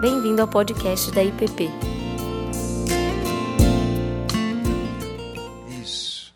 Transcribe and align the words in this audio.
Bem-vindo 0.00 0.40
ao 0.40 0.46
podcast 0.46 1.10
da 1.10 1.24
IPP. 1.24 1.68
Isso. 5.82 6.32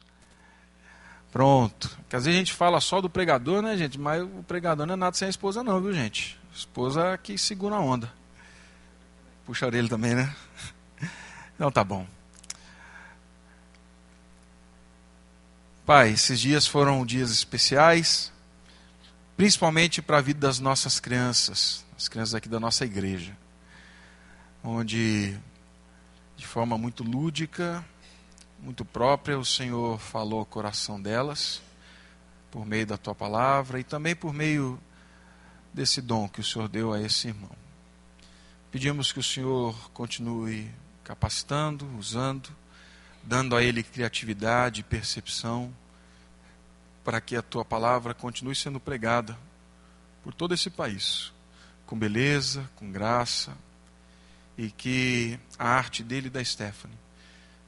Pronto. 1.31 1.89
Porque 1.99 2.17
às 2.17 2.25
vezes 2.25 2.37
a 2.37 2.39
gente 2.41 2.53
fala 2.53 2.81
só 2.81 3.01
do 3.01 3.09
pregador, 3.09 3.63
né, 3.63 3.77
gente? 3.77 4.01
Mas 4.01 4.21
o 4.21 4.43
pregador 4.49 4.85
não 4.85 4.95
é 4.95 4.97
nada 4.97 5.17
sem 5.17 5.27
a 5.27 5.31
esposa, 5.31 5.63
não, 5.63 5.81
viu, 5.81 5.93
gente? 5.93 6.37
A 6.53 6.57
esposa 6.57 7.07
é 7.11 7.17
que 7.17 7.39
segura 7.39 7.77
a 7.77 7.81
onda. 7.81 8.13
Puxa 9.47 9.65
a 9.65 9.69
orelha 9.69 9.89
também, 9.89 10.17
né? 10.17 10.35
Então 11.55 11.71
tá 11.71 11.85
bom. 11.85 12.05
Pai, 15.87 16.11
esses 16.11 16.41
dias 16.41 16.67
foram 16.67 17.07
dias 17.07 17.31
especiais, 17.31 18.33
principalmente 19.37 20.03
para 20.03 20.19
a 20.19 20.21
vida 20.21 20.41
das 20.41 20.59
nossas 20.59 20.99
crianças, 20.99 21.85
as 21.97 22.09
crianças 22.09 22.35
aqui 22.35 22.49
da 22.49 22.59
nossa 22.59 22.85
igreja, 22.85 23.37
onde, 24.63 25.37
de 26.37 26.47
forma 26.47 26.79
muito 26.79 27.03
lúdica, 27.03 27.85
muito 28.61 28.85
própria, 28.85 29.39
o 29.39 29.45
Senhor 29.45 29.99
falou 29.99 30.41
ao 30.41 30.47
coração 30.47 31.01
delas, 31.01 31.61
por 32.51 32.65
meio 32.65 32.87
da 32.87 32.97
tua 32.97 33.15
palavra 33.15 33.81
e 33.81 33.85
também 33.85 34.15
por 34.15 34.33
meio 34.33 34.79
desse 35.75 36.01
dom 36.01 36.29
que 36.29 36.41
o 36.41 36.45
Senhor 36.45 36.69
deu 36.69 36.93
a 36.93 37.01
esse 37.01 37.29
irmão. 37.29 37.51
Pedimos 38.71 39.13
que 39.13 39.19
o 39.19 39.23
Senhor 39.23 39.75
continue 39.91 40.71
capacitando, 41.03 41.87
usando, 41.99 42.51
dando 43.23 43.57
a 43.57 43.63
ele 43.63 43.83
criatividade 43.83 44.81
e 44.81 44.85
percepção, 44.85 45.75
para 47.05 47.21
que 47.21 47.35
a 47.35 47.43
tua 47.43 47.65
palavra 47.65 48.15
continue 48.15 48.55
sendo 48.55 48.79
pregada 48.79 49.37
por 50.23 50.33
todo 50.33 50.55
esse 50.55 50.71
país, 50.71 51.33
com 51.85 51.99
beleza, 51.99 52.71
com 52.77 52.93
graça, 52.93 53.57
e 54.57 54.71
que 54.71 55.39
a 55.59 55.69
arte 55.69 56.03
dele 56.03 56.27
e 56.27 56.31
da 56.31 56.45
Stephanie 56.45 56.99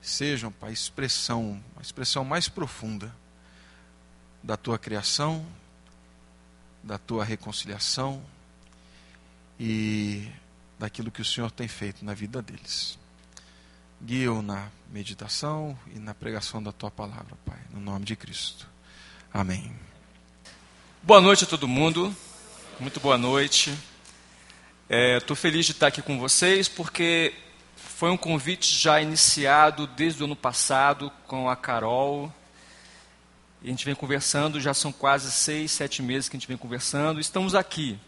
sejam, 0.01 0.53
Pai, 0.53 0.73
expressão, 0.73 1.63
a 1.77 1.81
expressão 1.81 2.25
mais 2.25 2.49
profunda 2.49 3.15
da 4.43 4.57
tua 4.57 4.79
criação, 4.79 5.47
da 6.83 6.99
tua 6.99 7.25
reconciliação 7.25 8.23
e 9.59 10.29
daquilo 10.79 11.11
que 11.11 11.23
o 11.23 11.25
Senhor 11.25 11.51
tem 11.51 11.67
feito 11.67 12.05
na 12.05 12.13
vida 12.13 12.43
deles. 12.43 12.99
Guia-o 14.03 14.43
na 14.43 14.69
meditação 14.91 15.79
e 15.95 15.99
na 15.99 16.15
pregação 16.15 16.63
da 16.63 16.73
tua 16.73 16.91
palavra, 16.91 17.37
Pai, 17.47 17.59
no 17.73 17.81
nome 17.81 18.05
de 18.05 18.15
Cristo. 18.15 18.69
Amém. 19.33 19.75
Boa 21.03 21.21
noite 21.21 21.45
a 21.45 21.47
todo 21.47 21.67
mundo. 21.67 22.15
Muito 22.79 23.01
boa 23.01 23.17
noite. 23.17 23.75
Estou 24.87 25.35
é, 25.35 25.37
feliz 25.37 25.65
de 25.65 25.73
estar 25.73 25.87
aqui 25.87 26.03
com 26.03 26.19
vocês 26.19 26.69
porque 26.69 27.33
foi 27.75 28.11
um 28.11 28.19
convite 28.19 28.79
já 28.79 29.01
iniciado 29.01 29.87
desde 29.87 30.21
o 30.23 30.27
ano 30.27 30.37
passado 30.37 31.11
com 31.27 31.49
a 31.49 31.57
Carol. 31.57 32.31
A 33.63 33.67
gente 33.67 33.83
vem 33.87 33.95
conversando, 33.95 34.61
já 34.61 34.75
são 34.75 34.93
quase 34.93 35.33
seis, 35.33 35.73
sete 35.73 36.03
meses 36.03 36.29
que 36.29 36.37
a 36.37 36.39
gente 36.39 36.47
vem 36.47 36.59
conversando. 36.59 37.19
Estamos 37.19 37.55
aqui. 37.55 37.99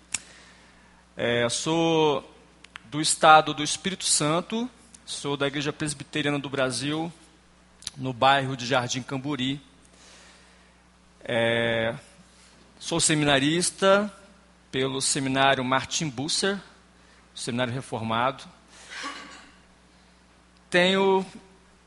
É, 1.16 1.48
sou 1.48 2.30
do 2.90 3.00
estado 3.00 3.54
do 3.54 3.64
Espírito 3.64 4.04
Santo, 4.04 4.68
sou 5.06 5.34
da 5.34 5.46
Igreja 5.46 5.72
Presbiteriana 5.72 6.38
do 6.38 6.50
Brasil, 6.50 7.10
no 7.96 8.12
bairro 8.12 8.54
de 8.54 8.66
Jardim 8.66 9.00
Camburi. 9.00 9.62
É, 11.24 11.94
sou 12.78 13.00
seminarista 13.00 14.12
pelo 14.70 15.00
seminário 15.00 15.64
Martin 15.64 16.08
Busser, 16.08 16.58
seminário 17.34 17.72
reformado. 17.72 18.44
Tenho 20.68 21.24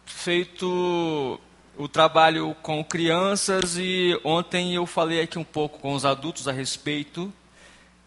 feito 0.06 1.40
o 1.78 1.88
trabalho 1.88 2.56
com 2.62 2.84
crianças 2.84 3.78
e 3.78 4.19
ontem 4.23 4.75
eu 4.75 4.85
falei 4.85 5.22
aqui 5.22 5.40
um 5.40 5.44
pouco 5.44 5.79
com 5.79 5.94
os 5.94 6.06
adultos 6.06 6.47
a 6.47 6.51
respeito 6.51 7.31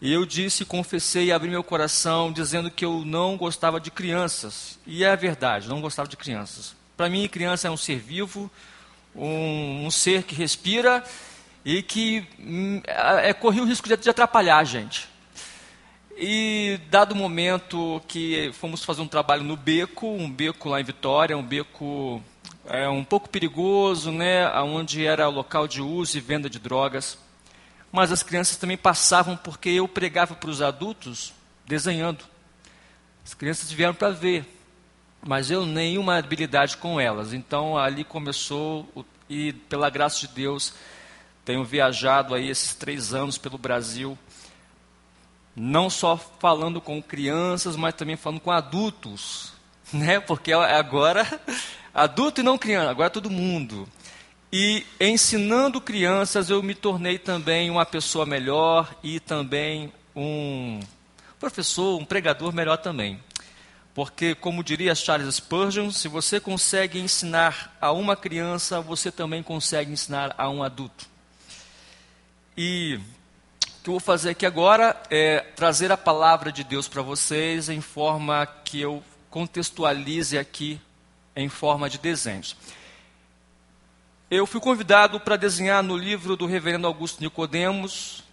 e 0.01 0.11
eu 0.11 0.25
disse, 0.25 0.65
confessei 0.65 1.27
e 1.27 1.31
abri 1.31 1.49
meu 1.49 1.63
coração 1.63 2.29
dizendo 2.29 2.69
que 2.69 2.83
eu 2.83 3.05
não 3.05 3.37
gostava 3.37 3.79
de 3.79 3.89
crianças. 3.89 4.77
E 4.85 5.01
é 5.03 5.15
verdade, 5.15 5.69
não 5.69 5.79
gostava 5.79 6.09
de 6.09 6.17
crianças. 6.17 6.75
Para 6.97 7.07
mim, 7.07 7.25
criança 7.29 7.69
é 7.69 7.71
um 7.71 7.77
ser 7.77 7.99
vivo, 7.99 8.51
um, 9.15 9.85
um 9.85 9.89
ser 9.89 10.23
que 10.23 10.35
respira 10.35 11.03
e 11.65 11.81
que 11.81 12.27
hum, 12.39 12.81
é, 12.85 13.33
corria 13.33 13.63
o 13.63 13.65
risco 13.65 13.87
de, 13.87 13.95
de 13.97 14.09
atrapalhar 14.09 14.57
a 14.57 14.63
gente. 14.63 15.07
E 16.15 16.79
dado 16.89 17.13
o 17.13 17.15
momento 17.15 18.01
que 18.07 18.51
fomos 18.53 18.83
fazer 18.83 19.01
um 19.01 19.07
trabalho 19.07 19.43
no 19.43 19.57
beco, 19.57 20.07
um 20.07 20.29
beco 20.29 20.69
lá 20.69 20.79
em 20.79 20.83
Vitória, 20.83 21.37
um 21.37 21.43
beco 21.43 22.21
é, 22.65 22.87
um 22.87 23.03
pouco 23.03 23.29
perigoso, 23.29 24.11
né, 24.11 24.47
onde 24.61 25.05
era 25.05 25.27
local 25.27 25.67
de 25.67 25.81
uso 25.81 26.17
e 26.17 26.21
venda 26.21 26.49
de 26.49 26.59
drogas 26.59 27.17
mas 27.93 28.11
as 28.11 28.23
crianças 28.23 28.57
também 28.57 28.75
passavam 28.75 29.37
porque 29.37 29.69
eu 29.69 29.87
pregava 29.87 30.33
para 30.33 30.49
os 30.49 30.63
adultos 30.63 31.31
desenhando. 31.63 32.25
As 33.23 33.35
crianças 33.35 33.71
vieram 33.71 33.93
para 33.93 34.09
ver, 34.09 34.43
mas 35.23 35.51
eu 35.51 35.63
nenhuma 35.63 36.17
habilidade 36.17 36.75
com 36.75 36.99
elas. 36.99 37.33
Então 37.33 37.77
ali 37.77 38.03
começou, 38.03 39.05
e 39.29 39.53
pela 39.53 39.91
graça 39.91 40.21
de 40.21 40.33
Deus, 40.33 40.73
tenho 41.45 41.63
viajado 41.63 42.33
aí 42.33 42.49
esses 42.49 42.73
três 42.73 43.13
anos 43.13 43.37
pelo 43.37 43.57
Brasil, 43.57 44.17
não 45.55 45.89
só 45.89 46.17
falando 46.17 46.81
com 46.81 47.01
crianças, 47.01 47.75
mas 47.75 47.93
também 47.93 48.15
falando 48.15 48.39
com 48.39 48.51
adultos, 48.51 49.53
né? 49.91 50.19
Porque 50.19 50.53
agora 50.53 51.27
adulto 51.93 52.41
e 52.41 52.43
não 52.43 52.57
criança, 52.57 52.91
agora 52.91 53.07
é 53.07 53.09
todo 53.09 53.29
mundo. 53.29 53.87
E 54.51 54.85
ensinando 54.99 55.81
crianças, 55.81 56.49
eu 56.49 56.61
me 56.61 56.75
tornei 56.75 57.17
também 57.17 57.71
uma 57.71 57.85
pessoa 57.85 58.25
melhor 58.25 58.95
e 59.01 59.19
também 59.19 59.91
um 60.15 60.79
professor, 61.39 61.99
um 61.99 62.05
pregador 62.05 62.53
melhor 62.53 62.77
também. 62.77 63.19
Porque, 63.95 64.33
como 64.33 64.63
diria 64.63 64.95
Charles 64.95 65.35
Spurgeon, 65.35 65.91
se 65.91 66.07
você 66.07 66.39
consegue 66.39 66.99
ensinar 66.99 67.75
a 67.79 67.91
uma 67.91 68.15
criança, 68.15 68.79
você 68.81 69.11
também 69.11 69.43
consegue 69.43 69.91
ensinar 69.91 70.33
a 70.37 70.49
um 70.49 70.63
adulto. 70.63 71.12
E 72.55 72.99
o 73.79 73.83
que 73.83 73.89
eu 73.89 73.93
vou 73.93 73.99
fazer 73.99 74.29
aqui 74.29 74.45
agora 74.45 74.95
é 75.09 75.39
trazer 75.55 75.91
a 75.91 75.97
palavra 75.97 76.51
de 76.51 76.63
Deus 76.63 76.87
para 76.87 77.01
vocês 77.01 77.67
em 77.67 77.81
forma 77.81 78.45
que 78.45 78.79
eu 78.79 79.03
contextualize 79.31 80.37
aqui 80.37 80.79
em 81.35 81.49
forma 81.49 81.89
de 81.89 81.97
desenhos. 81.97 82.55
Eu 84.29 84.45
fui 84.45 84.61
convidado 84.61 85.19
para 85.19 85.35
desenhar 85.35 85.81
no 85.81 85.97
livro 85.97 86.35
do 86.35 86.45
reverendo 86.45 86.85
Augusto 86.85 87.21
Nicodemos, 87.21 88.23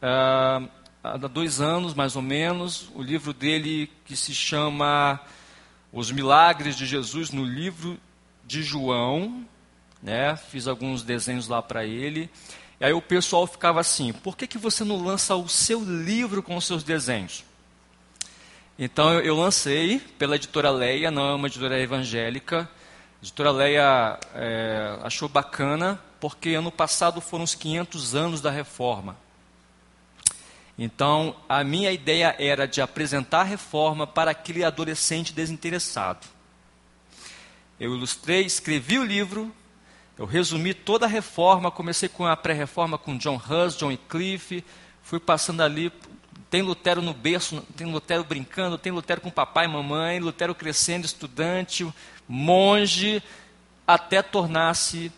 uh, 0.00 0.68
há 1.02 1.16
dois 1.16 1.60
anos 1.60 1.92
mais 1.92 2.14
ou 2.14 2.22
menos, 2.22 2.88
o 2.94 3.02
livro 3.02 3.32
dele 3.32 3.90
que 4.04 4.16
se 4.16 4.32
chama 4.32 5.20
Os 5.92 6.12
Milagres 6.12 6.76
de 6.76 6.86
Jesus 6.86 7.32
no 7.32 7.44
livro 7.44 7.98
de 8.44 8.62
João. 8.62 9.44
Né? 10.00 10.36
Fiz 10.36 10.68
alguns 10.68 11.02
desenhos 11.02 11.48
lá 11.48 11.60
para 11.60 11.84
ele. 11.84 12.30
E 12.80 12.84
aí 12.84 12.92
o 12.92 13.00
pessoal 13.00 13.46
ficava 13.46 13.80
assim: 13.80 14.12
por 14.12 14.36
que, 14.36 14.46
que 14.46 14.58
você 14.58 14.84
não 14.84 15.02
lança 15.02 15.34
o 15.34 15.48
seu 15.48 15.82
livro 15.82 16.42
com 16.42 16.56
os 16.56 16.66
seus 16.66 16.82
desenhos? 16.82 17.44
Então 18.78 19.14
eu, 19.20 19.34
lancei 19.36 19.98
pela 20.18 20.36
editora 20.36 20.70
Leia, 20.70 21.10
não 21.10 21.30
é 21.30 21.34
uma 21.34 21.48
editora 21.48 21.80
evangélica. 21.80 22.68
A 23.22 23.24
editora 23.24 23.50
Leia 23.50 24.20
é, 24.34 24.98
achou 25.02 25.28
bacana, 25.28 25.98
porque 26.20 26.50
ano 26.50 26.70
passado 26.70 27.20
foram 27.20 27.44
os 27.44 27.54
500 27.54 28.14
anos 28.14 28.40
da 28.42 28.50
reforma. 28.50 29.16
Então, 30.78 31.34
a 31.48 31.64
minha 31.64 31.90
ideia 31.90 32.36
era 32.38 32.68
de 32.68 32.82
apresentar 32.82 33.40
a 33.40 33.44
reforma 33.44 34.06
para 34.06 34.32
aquele 34.32 34.62
adolescente 34.62 35.32
desinteressado. 35.32 36.26
Eu 37.80 37.94
ilustrei, 37.94 38.42
escrevi 38.42 38.98
o 38.98 39.04
livro, 39.04 39.50
eu 40.18 40.24
resumi 40.24 40.72
toda 40.72 41.04
a 41.04 41.08
reforma, 41.08 41.70
comecei 41.70 42.08
com 42.08 42.26
a 42.26 42.36
pré-reforma 42.36 42.96
com 42.96 43.18
John 43.18 43.36
Hus, 43.36 43.76
John 43.76 43.88
Wycliffe, 43.88 44.64
fui 45.02 45.20
passando 45.20 45.62
ali, 45.62 45.92
tem 46.48 46.62
Lutero 46.62 47.02
no 47.02 47.12
berço, 47.12 47.60
tem 47.76 47.86
Lutero 47.86 48.24
brincando, 48.24 48.78
tem 48.78 48.92
Lutero 48.92 49.20
com 49.20 49.30
papai 49.30 49.66
e 49.66 49.68
mamãe, 49.68 50.18
Lutero 50.18 50.54
crescendo, 50.54 51.04
estudante, 51.04 51.86
monge, 52.26 53.22
até 53.86 54.22
tornar-se 54.22 55.12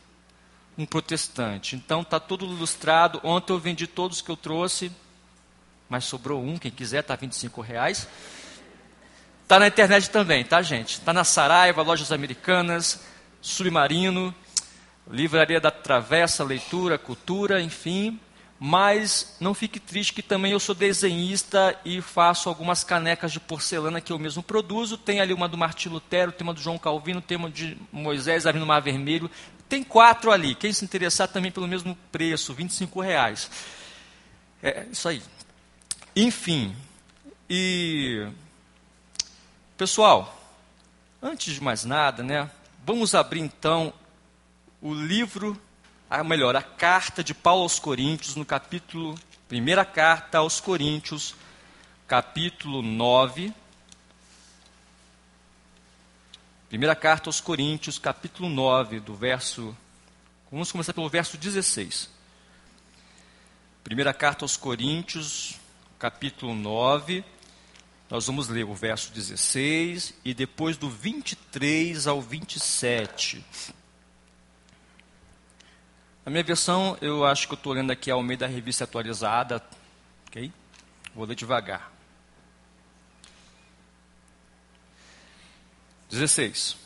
um 0.76 0.84
protestante. 0.84 1.76
Então 1.76 2.02
está 2.02 2.18
tudo 2.18 2.44
ilustrado. 2.44 3.20
Ontem 3.22 3.52
eu 3.52 3.58
vendi 3.58 3.86
todos 3.86 4.20
que 4.20 4.30
eu 4.30 4.36
trouxe, 4.36 4.90
mas 5.88 6.04
sobrou 6.04 6.42
um, 6.42 6.58
quem 6.58 6.70
quiser, 6.70 7.00
está 7.00 7.14
25 7.14 7.60
reais. 7.60 8.08
Está 9.42 9.58
na 9.58 9.68
internet 9.68 10.10
também, 10.10 10.44
tá 10.44 10.60
gente? 10.60 10.98
Está 10.98 11.12
na 11.12 11.24
Saraiva, 11.24 11.82
Lojas 11.82 12.12
Americanas, 12.12 13.02
Submarino, 13.40 14.34
Livraria 15.10 15.60
da 15.60 15.70
Travessa, 15.70 16.44
Leitura, 16.44 16.98
Cultura, 16.98 17.60
enfim. 17.60 18.18
Mas 18.60 19.36
não 19.38 19.54
fique 19.54 19.78
triste 19.78 20.12
que 20.12 20.22
também 20.22 20.50
eu 20.50 20.58
sou 20.58 20.74
desenhista 20.74 21.78
e 21.84 22.00
faço 22.00 22.48
algumas 22.48 22.82
canecas 22.82 23.30
de 23.30 23.38
porcelana 23.38 24.00
que 24.00 24.12
eu 24.12 24.18
mesmo 24.18 24.42
produzo. 24.42 24.98
Tem 24.98 25.20
ali 25.20 25.32
uma 25.32 25.48
do 25.48 25.56
Martim 25.56 25.88
Lutero, 25.88 26.32
tem 26.32 26.44
uma 26.44 26.52
do 26.52 26.60
João 26.60 26.76
Calvino, 26.76 27.20
tem 27.20 27.36
uma 27.36 27.48
de 27.48 27.78
Moisés 27.92 28.46
abrindo 28.46 28.66
Mar 28.66 28.80
Vermelho. 28.80 29.30
Tem 29.68 29.84
quatro 29.84 30.32
ali. 30.32 30.56
Quem 30.56 30.72
se 30.72 30.84
interessar 30.84 31.28
também 31.28 31.52
pelo 31.52 31.68
mesmo 31.68 31.96
preço, 32.10 32.52
25 32.52 33.00
reais. 33.00 33.48
É 34.60 34.86
isso 34.90 35.08
aí. 35.08 35.22
Enfim. 36.16 36.74
E 37.48 38.26
pessoal, 39.76 40.36
antes 41.22 41.54
de 41.54 41.62
mais 41.62 41.84
nada, 41.84 42.24
né? 42.24 42.50
Vamos 42.84 43.14
abrir 43.14 43.40
então 43.40 43.92
o 44.80 44.94
livro 44.94 45.60
a 46.08 46.24
melhor, 46.24 46.56
a 46.56 46.62
carta 46.62 47.22
de 47.22 47.34
Paulo 47.34 47.62
aos 47.62 47.78
Coríntios, 47.78 48.34
no 48.34 48.44
capítulo, 48.44 49.18
primeira 49.46 49.84
carta 49.84 50.38
aos 50.38 50.60
Coríntios, 50.60 51.34
capítulo 52.06 52.80
9. 52.80 53.52
Primeira 56.68 56.94
carta 56.94 57.28
aos 57.28 57.40
Coríntios, 57.40 57.98
capítulo 57.98 58.48
9, 58.48 59.00
do 59.00 59.14
verso. 59.14 59.76
Vamos 60.50 60.72
começar 60.72 60.94
pelo 60.94 61.08
verso 61.08 61.36
16. 61.36 62.08
Primeira 63.84 64.14
carta 64.14 64.44
aos 64.44 64.56
Coríntios, 64.56 65.56
capítulo 65.98 66.54
9. 66.54 67.24
Nós 68.08 68.26
vamos 68.26 68.48
ler 68.48 68.64
o 68.64 68.74
verso 68.74 69.12
16 69.12 70.14
e 70.24 70.32
depois 70.32 70.78
do 70.78 70.88
23 70.88 72.06
ao 72.06 72.22
27. 72.22 73.44
A 76.28 76.30
minha 76.30 76.44
versão, 76.44 76.94
eu 77.00 77.24
acho 77.24 77.46
que 77.46 77.54
eu 77.54 77.56
estou 77.56 77.72
lendo 77.72 77.90
aqui 77.90 78.10
ao 78.10 78.22
meio 78.22 78.38
da 78.38 78.46
revista 78.46 78.84
atualizada, 78.84 79.64
ok? 80.26 80.52
Vou 81.14 81.24
ler 81.24 81.34
devagar. 81.34 81.90
16. 86.10 86.76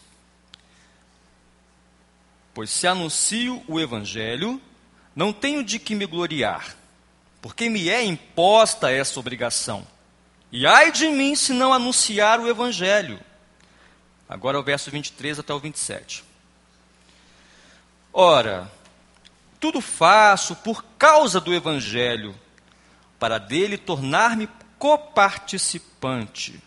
Pois 2.55 2.71
se 2.71 2.87
anuncio 2.87 3.65
o 3.67 3.81
Evangelho, 3.81 4.63
não 5.13 5.33
tenho 5.33 5.65
de 5.65 5.81
que 5.81 5.97
me 5.97 6.07
gloriar, 6.07 6.77
porque 7.41 7.69
me 7.69 7.89
é 7.89 8.01
imposta 8.01 8.93
essa 8.93 9.19
obrigação. 9.19 9.85
E 10.53 10.65
ai 10.69 10.93
de 10.93 11.09
mim 11.09 11.35
se 11.35 11.53
não 11.53 11.73
anunciar 11.73 12.39
o 12.39 12.49
Evangelho. 12.49 13.19
Agora 14.29 14.61
o 14.61 14.63
verso 14.63 14.89
23 14.89 15.41
até 15.41 15.53
o 15.53 15.59
27. 15.59 16.23
Ora, 18.13 18.71
tudo 19.63 19.81
faço 19.81 20.57
por 20.57 20.85
causa 20.99 21.41
do 21.41 21.55
Evangelho, 21.55 22.35
para 23.17 23.39
dele 23.39 23.79
tornar-me 23.79 24.49
coparticipante. 24.77 26.61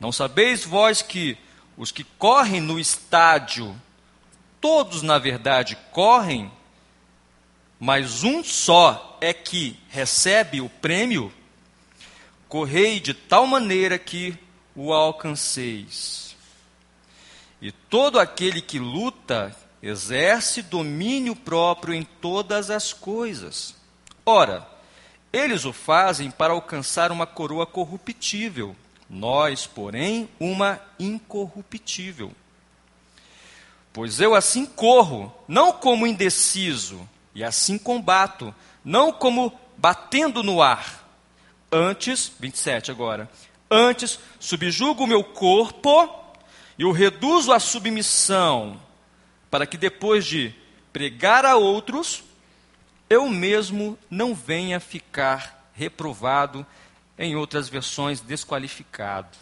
Não 0.00 0.10
sabeis 0.10 0.64
vós 0.64 1.02
que 1.02 1.36
os 1.76 1.92
que 1.92 2.02
correm 2.02 2.62
no 2.62 2.80
estádio, 2.80 3.78
todos 4.58 5.02
na 5.02 5.18
verdade 5.18 5.76
correm, 5.92 6.50
mas 7.78 8.24
um 8.24 8.42
só 8.42 9.18
é 9.20 9.34
que 9.34 9.78
recebe 9.90 10.62
o 10.62 10.68
prêmio? 10.70 11.30
Correi 12.48 13.00
de 13.00 13.12
tal 13.12 13.46
maneira 13.46 13.98
que 13.98 14.34
o 14.74 14.94
alcanceis. 14.94 16.34
E 17.60 17.70
todo 17.70 18.18
aquele 18.18 18.62
que 18.62 18.78
luta, 18.78 19.54
exerce 19.82 20.62
domínio 20.62 21.34
próprio 21.34 21.94
em 21.94 22.02
todas 22.02 22.70
as 22.70 22.92
coisas. 22.92 23.74
Ora, 24.24 24.66
eles 25.32 25.64
o 25.64 25.72
fazem 25.72 26.30
para 26.30 26.52
alcançar 26.52 27.10
uma 27.10 27.26
coroa 27.26 27.66
corruptível, 27.66 28.76
nós, 29.08 29.66
porém, 29.66 30.28
uma 30.38 30.80
incorruptível. 30.98 32.32
Pois 33.92 34.20
eu 34.20 34.34
assim 34.34 34.66
corro, 34.66 35.32
não 35.48 35.72
como 35.72 36.06
indeciso, 36.06 37.08
e 37.34 37.42
assim 37.42 37.78
combato, 37.78 38.54
não 38.84 39.12
como 39.12 39.52
batendo 39.76 40.42
no 40.42 40.62
ar. 40.62 41.08
Antes, 41.72 42.30
27 42.38 42.90
agora, 42.90 43.30
antes 43.70 44.18
subjugo 44.38 45.04
o 45.04 45.06
meu 45.06 45.22
corpo 45.22 46.08
e 46.76 46.84
o 46.84 46.92
reduzo 46.92 47.52
à 47.52 47.60
submissão 47.60 48.80
para 49.50 49.66
que 49.66 49.76
depois 49.76 50.24
de 50.24 50.54
pregar 50.92 51.44
a 51.44 51.56
outros, 51.56 52.22
eu 53.08 53.28
mesmo 53.28 53.98
não 54.08 54.34
venha 54.34 54.78
ficar 54.78 55.70
reprovado, 55.74 56.64
em 57.18 57.36
outras 57.36 57.68
versões, 57.68 58.20
desqualificado. 58.20 59.36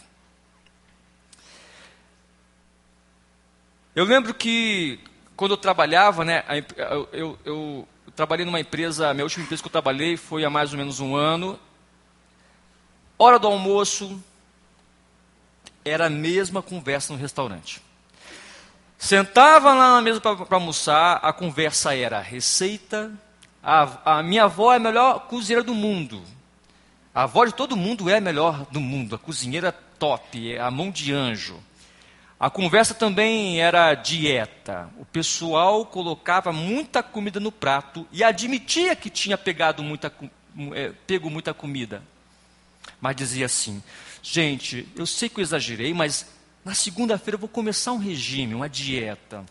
Eu 3.95 4.05
lembro 4.05 4.35
que 4.35 5.01
quando 5.37 5.53
eu 5.53 5.57
trabalhava, 5.57 6.25
né, 6.25 6.45
eu, 6.77 7.09
eu, 7.13 7.39
eu, 7.45 7.89
trabalhei 8.17 8.45
numa 8.45 8.59
empresa, 8.59 9.15
minha 9.15 9.25
última 9.25 9.45
empresa 9.45 9.63
que 9.63 9.69
eu 9.69 9.73
trabalhei 9.73 10.17
foi 10.17 10.45
há 10.45 10.51
mais 10.51 10.73
ou 10.73 10.79
menos 10.79 10.99
um 10.99 11.15
ano. 11.15 11.59
Hora 13.17 13.39
do 13.39 13.47
almoço, 13.47 14.21
era 15.85 16.07
a 16.07 16.11
mesma 16.11 16.63
conversa 16.63 17.13
no 17.13 17.19
restaurante. 17.19 17.81
Sentava 18.99 19.73
lá 19.73 19.95
na 19.95 20.03
mesa 20.03 20.21
para 20.21 20.37
almoçar, 20.51 21.21
a 21.23 21.33
conversa 21.33 21.95
era 21.95 22.21
receita. 22.21 23.13
A, 23.63 24.19
a, 24.19 24.23
minha 24.25 24.45
avó 24.45 24.73
é 24.73 24.77
a 24.77 24.81
melhor 24.81 25.21
cozinheira 25.29 25.63
do 25.63 25.73
mundo. 25.73 26.21
A 27.15 27.23
avó 27.23 27.45
de 27.45 27.55
todo 27.55 27.77
mundo 27.77 28.11
é 28.11 28.17
a 28.17 28.21
melhor 28.21 28.67
do 28.73 28.81
mundo. 28.81 29.15
A 29.15 29.19
cozinheira 29.19 29.71
top, 29.71 30.53
é 30.53 30.61
a 30.61 30.69
mão 30.69 30.91
de 30.91 31.13
anjo. 31.13 31.63
A 32.41 32.51
conversa 32.51 32.93
também 32.93 33.61
era 33.61 33.95
dieta. 33.95 34.91
O 34.99 35.05
pessoal 35.05 35.87
colocava 35.87 36.53
muita 36.53 37.01
comida 37.01 37.39
no 37.39 37.53
prato 37.53 38.07
e 38.13 38.25
admitia 38.25 38.97
que 38.97 39.11
tinha 39.11 39.39
pegado 39.39 39.83
muita, 39.83 40.13
é, 40.73 40.93
pego 41.07 41.31
muita 41.31 41.55
comida. 41.55 42.03
Mas 43.01 43.17
dizia 43.17 43.47
assim: 43.47 43.83
gente, 44.23 44.89
eu 44.97 45.07
sei 45.07 45.29
que 45.29 45.39
eu 45.41 45.43
exagerei, 45.43 45.95
mas 45.95 46.27
na 46.69 46.75
segunda-feira 46.75 47.37
eu 47.37 47.41
vou 47.41 47.49
começar 47.49 47.93
um 47.93 47.97
regime, 47.97 48.55
uma 48.55 48.69
dieta. 48.69 49.43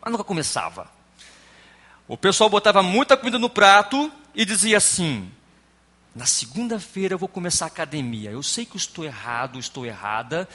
Mas 0.00 0.10
nunca 0.10 0.24
começava. 0.24 0.90
O 2.08 2.16
pessoal 2.16 2.48
botava 2.48 2.82
muita 2.82 3.14
comida 3.14 3.38
no 3.38 3.50
prato 3.50 4.10
e 4.34 4.42
dizia 4.42 4.78
assim: 4.78 5.30
na 6.14 6.24
segunda-feira 6.24 7.12
eu 7.12 7.18
vou 7.18 7.28
começar 7.28 7.66
a 7.66 7.68
academia. 7.68 8.30
Eu 8.30 8.42
sei 8.42 8.64
que 8.64 8.72
eu 8.72 8.78
estou 8.78 9.04
errado, 9.04 9.58
estou 9.58 9.84
errada, 9.84 10.48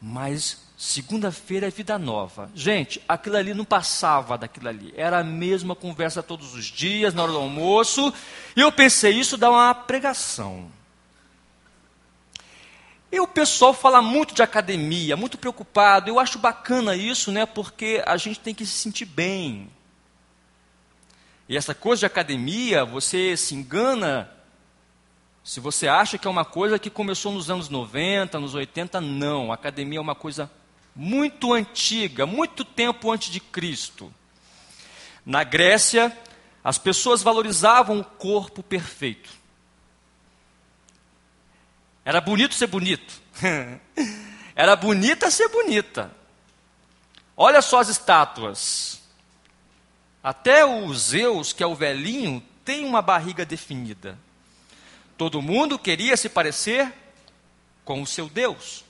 mas 0.00 0.68
segunda-feira 0.78 1.66
é 1.66 1.70
vida 1.70 1.98
nova. 1.98 2.48
Gente, 2.54 3.02
aquilo 3.08 3.36
ali 3.36 3.52
não 3.52 3.64
passava 3.64 4.38
daquilo 4.38 4.68
ali. 4.68 4.94
Era 4.96 5.18
a 5.18 5.24
mesma 5.24 5.74
conversa 5.74 6.22
todos 6.22 6.54
os 6.54 6.66
dias, 6.66 7.12
na 7.12 7.24
hora 7.24 7.32
do 7.32 7.38
almoço. 7.38 8.14
E 8.54 8.60
eu 8.60 8.70
pensei, 8.70 9.18
isso 9.18 9.36
dá 9.36 9.50
uma 9.50 9.74
pregação. 9.74 10.70
E 13.12 13.18
o 13.18 13.26
pessoal 13.26 13.74
fala 13.74 14.00
muito 14.00 14.34
de 14.34 14.42
academia, 14.42 15.16
muito 15.16 15.36
preocupado. 15.36 16.08
Eu 16.08 16.20
acho 16.20 16.38
bacana 16.38 16.94
isso, 16.94 17.32
né? 17.32 17.44
Porque 17.44 18.02
a 18.06 18.16
gente 18.16 18.38
tem 18.38 18.54
que 18.54 18.64
se 18.64 18.72
sentir 18.72 19.04
bem. 19.04 19.68
E 21.48 21.56
essa 21.56 21.74
coisa 21.74 22.00
de 22.00 22.06
academia, 22.06 22.84
você 22.84 23.36
se 23.36 23.54
engana 23.54 24.30
se 25.42 25.58
você 25.58 25.88
acha 25.88 26.18
que 26.18 26.28
é 26.28 26.30
uma 26.30 26.44
coisa 26.44 26.78
que 26.78 26.90
começou 26.90 27.32
nos 27.32 27.50
anos 27.50 27.68
90, 27.68 28.38
nos 28.38 28.54
80, 28.54 29.00
não. 29.00 29.50
A 29.50 29.54
academia 29.54 29.98
é 29.98 30.00
uma 30.00 30.14
coisa 30.14 30.48
muito 30.94 31.52
antiga, 31.52 32.26
muito 32.26 32.64
tempo 32.64 33.10
antes 33.10 33.32
de 33.32 33.40
Cristo. 33.40 34.12
Na 35.26 35.42
Grécia, 35.42 36.16
as 36.62 36.78
pessoas 36.78 37.22
valorizavam 37.22 37.98
o 37.98 38.04
corpo 38.04 38.62
perfeito. 38.62 39.39
Era 42.04 42.20
bonito 42.20 42.54
ser 42.54 42.66
bonito. 42.66 43.20
Era 44.54 44.76
bonita 44.76 45.30
ser 45.30 45.48
bonita. 45.48 46.10
Olha 47.36 47.62
só 47.62 47.80
as 47.80 47.88
estátuas. 47.88 49.00
Até 50.22 50.64
o 50.64 50.92
Zeus, 50.92 51.52
que 51.52 51.62
é 51.62 51.66
o 51.66 51.74
velhinho, 51.74 52.42
tem 52.64 52.84
uma 52.84 53.00
barriga 53.00 53.44
definida. 53.44 54.18
Todo 55.16 55.40
mundo 55.40 55.78
queria 55.78 56.16
se 56.16 56.28
parecer 56.28 56.92
com 57.84 58.02
o 58.02 58.06
seu 58.06 58.28
Deus. 58.28 58.84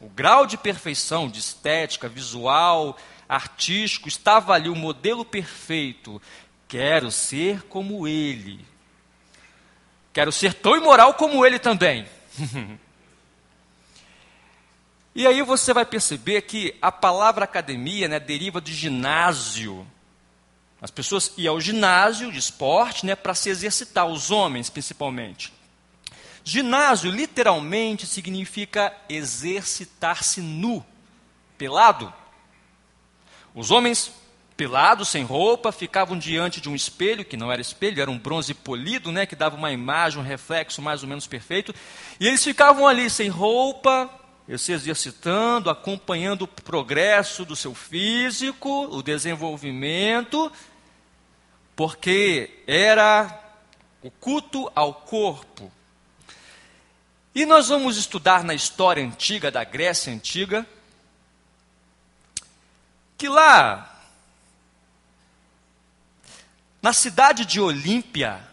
O 0.00 0.08
grau 0.08 0.46
de 0.46 0.56
perfeição, 0.56 1.28
de 1.28 1.38
estética, 1.38 2.08
visual, 2.08 2.96
artístico, 3.28 4.08
estava 4.08 4.52
ali 4.52 4.68
o 4.68 4.74
modelo 4.74 5.24
perfeito. 5.24 6.20
Quero 6.66 7.10
ser 7.10 7.62
como 7.62 8.06
ele. 8.06 8.64
Quero 10.12 10.32
ser 10.32 10.54
tão 10.54 10.76
imoral 10.76 11.14
como 11.14 11.44
ele 11.46 11.58
também. 11.58 12.06
E 15.14 15.26
aí 15.26 15.42
você 15.42 15.72
vai 15.72 15.84
perceber 15.84 16.42
que 16.42 16.76
a 16.80 16.90
palavra 16.92 17.44
academia 17.44 18.08
né, 18.08 18.18
deriva 18.18 18.60
de 18.60 18.74
ginásio. 18.74 19.86
As 20.80 20.90
pessoas 20.90 21.32
iam 21.36 21.54
ao 21.54 21.60
ginásio 21.60 22.30
de 22.30 22.38
esporte 22.38 23.06
né, 23.06 23.14
para 23.14 23.34
se 23.34 23.48
exercitar, 23.48 24.06
os 24.06 24.30
homens 24.30 24.68
principalmente. 24.68 25.52
Ginásio 26.44 27.10
literalmente 27.10 28.06
significa 28.06 28.94
exercitar-se 29.08 30.42
nu, 30.42 30.84
pelado. 31.56 32.12
Os 33.54 33.70
homens 33.70 34.12
pelados, 34.56 35.08
sem 35.08 35.24
roupa, 35.24 35.72
ficavam 35.72 36.18
diante 36.18 36.60
de 36.60 36.68
um 36.68 36.74
espelho, 36.74 37.24
que 37.24 37.36
não 37.36 37.50
era 37.50 37.60
espelho, 37.60 38.00
era 38.00 38.10
um 38.10 38.18
bronze 38.18 38.54
polido, 38.54 39.10
né, 39.10 39.26
que 39.26 39.34
dava 39.34 39.56
uma 39.56 39.72
imagem, 39.72 40.20
um 40.20 40.24
reflexo 40.24 40.80
mais 40.80 41.02
ou 41.02 41.08
menos 41.08 41.26
perfeito. 41.26 41.74
E 42.20 42.28
eles 42.28 42.42
ficavam 42.42 42.86
ali 42.86 43.10
sem 43.10 43.28
roupa, 43.28 44.08
se 44.58 44.72
exercitando, 44.72 45.70
acompanhando 45.70 46.42
o 46.42 46.48
progresso 46.48 47.44
do 47.44 47.56
seu 47.56 47.74
físico, 47.74 48.86
o 48.90 49.02
desenvolvimento, 49.02 50.52
porque 51.74 52.62
era 52.66 53.40
o 54.02 54.10
culto 54.10 54.70
ao 54.74 54.94
corpo. 54.94 55.72
E 57.34 57.44
nós 57.44 57.68
vamos 57.68 57.96
estudar 57.96 58.44
na 58.44 58.54
história 58.54 59.02
antiga 59.02 59.50
da 59.50 59.64
Grécia 59.64 60.12
antiga 60.12 60.64
que 63.16 63.28
lá 63.28 63.93
na 66.84 66.92
cidade 66.92 67.46
de 67.46 67.62
Olímpia 67.62 68.46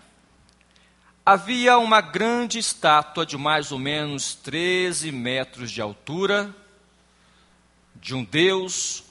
havia 1.25 1.77
uma 1.77 1.99
grande 1.99 2.59
estátua 2.59 3.25
de 3.25 3.37
mais 3.37 3.73
ou 3.73 3.77
menos 3.77 4.35
13 4.35 5.11
metros 5.11 5.69
de 5.69 5.81
altura 5.81 6.55
de 7.93 8.15
um 8.15 8.23
deus 8.23 9.03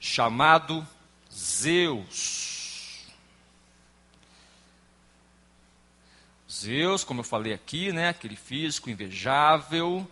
chamado 0.00 0.88
Zeus. 1.30 3.04
Zeus, 6.50 7.04
como 7.04 7.20
eu 7.20 7.24
falei 7.24 7.52
aqui, 7.52 7.92
né, 7.92 8.08
aquele 8.08 8.36
físico 8.36 8.88
invejável, 8.88 10.10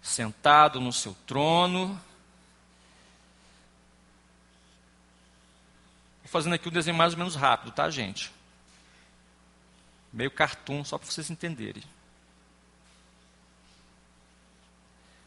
sentado 0.00 0.80
no 0.80 0.92
seu 0.92 1.16
trono. 1.26 2.00
Fazendo 6.30 6.54
aqui 6.54 6.68
um 6.68 6.72
desenho 6.72 6.96
mais 6.96 7.12
ou 7.12 7.18
menos 7.18 7.34
rápido, 7.34 7.72
tá, 7.72 7.90
gente? 7.90 8.32
Meio 10.12 10.30
cartoon, 10.30 10.84
só 10.84 10.96
para 10.96 11.10
vocês 11.10 11.28
entenderem. 11.28 11.82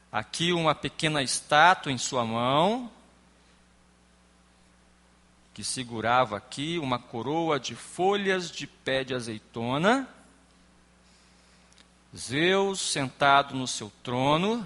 Aqui 0.09 0.53
uma 0.53 0.73
pequena 0.73 1.21
estátua 1.21 1.91
em 1.91 1.97
sua 1.97 2.23
mão, 2.23 2.89
que 5.53 5.63
segurava 5.63 6.37
aqui 6.37 6.79
uma 6.79 6.97
coroa 6.97 7.59
de 7.59 7.75
folhas 7.75 8.49
de 8.49 8.65
pé 8.65 9.03
de 9.03 9.13
azeitona. 9.13 10.07
Zeus 12.15 12.79
sentado 12.79 13.55
no 13.55 13.67
seu 13.67 13.91
trono. 14.01 14.65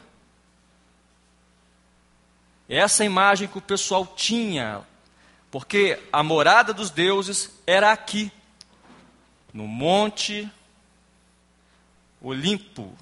Essa 2.70 3.04
imagem 3.04 3.48
que 3.48 3.58
o 3.58 3.62
pessoal 3.62 4.06
tinha, 4.06 4.86
porque 5.50 6.00
a 6.12 6.22
morada 6.24 6.74
dos 6.74 6.90
deuses 6.90 7.52
era 7.66 7.92
aqui, 7.92 8.32
no 9.54 9.68
Monte 9.68 10.50
Olimpo. 12.22 12.96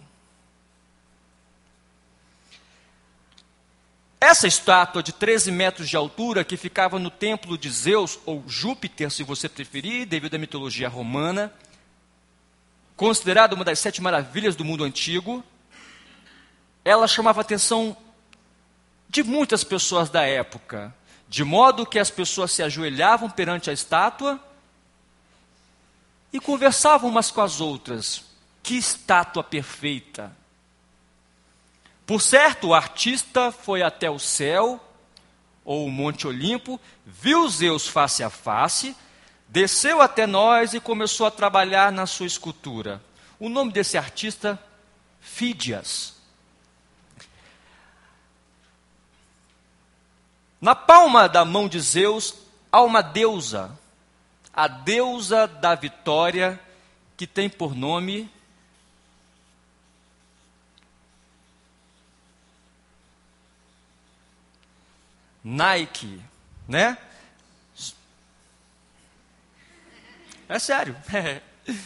Essa 4.19 4.47
estátua 4.47 5.03
de 5.03 5.13
13 5.13 5.51
metros 5.51 5.87
de 5.87 5.95
altura, 5.95 6.43
que 6.43 6.57
ficava 6.57 6.97
no 6.97 7.11
templo 7.11 7.57
de 7.57 7.69
Zeus, 7.69 8.17
ou 8.25 8.43
Júpiter, 8.47 9.11
se 9.11 9.21
você 9.21 9.47
preferir, 9.47 10.07
devido 10.07 10.35
à 10.35 10.37
mitologia 10.39 10.89
romana, 10.89 11.53
considerada 12.95 13.53
uma 13.53 13.63
das 13.63 13.79
sete 13.79 14.01
maravilhas 14.01 14.55
do 14.55 14.65
mundo 14.65 14.83
antigo, 14.83 15.43
ela 16.83 17.07
chamava 17.07 17.41
a 17.41 17.43
atenção 17.43 17.95
de 19.09 19.21
muitas 19.23 19.63
pessoas 19.63 20.09
da 20.09 20.23
época, 20.23 20.93
de 21.35 21.43
modo 21.43 21.85
que 21.85 21.99
as 21.99 22.09
pessoas 22.09 22.53
se 22.53 22.63
ajoelhavam 22.63 23.29
perante 23.29 23.69
a 23.69 23.73
estátua 23.73 24.39
e 26.31 26.39
conversavam 26.39 27.09
umas 27.09 27.29
com 27.29 27.41
as 27.41 27.59
outras. 27.59 28.23
Que 28.63 28.77
estátua 28.77 29.43
perfeita! 29.43 30.33
Por 32.05 32.21
certo, 32.21 32.69
o 32.69 32.73
artista 32.73 33.51
foi 33.51 33.83
até 33.83 34.09
o 34.09 34.17
céu, 34.17 34.81
ou 35.65 35.85
o 35.85 35.91
Monte 35.91 36.25
Olimpo, 36.25 36.79
viu 37.05 37.49
Zeus 37.49 37.85
face 37.85 38.23
a 38.23 38.29
face, 38.29 38.95
desceu 39.49 40.01
até 40.01 40.25
nós 40.25 40.73
e 40.73 40.79
começou 40.79 41.27
a 41.27 41.31
trabalhar 41.31 41.91
na 41.91 42.05
sua 42.05 42.27
escultura. 42.27 43.03
O 43.37 43.49
nome 43.49 43.73
desse 43.73 43.97
artista, 43.97 44.57
Fídias. 45.19 46.14
Na 50.65 50.73
palma 50.73 51.29
da 51.29 51.45
mão 51.45 51.69
de 51.69 51.79
Zeus 51.79 52.33
há 52.71 52.81
uma 52.81 53.03
deusa, 53.03 53.77
a 54.51 54.67
deusa 54.67 55.45
da 55.45 55.75
vitória, 55.75 56.59
que 57.15 57.27
tem 57.27 57.47
por 57.47 57.75
nome 57.75 58.27
Nike, 65.43 66.19
né? 66.67 66.97
É 70.49 70.57
sério. 70.57 70.97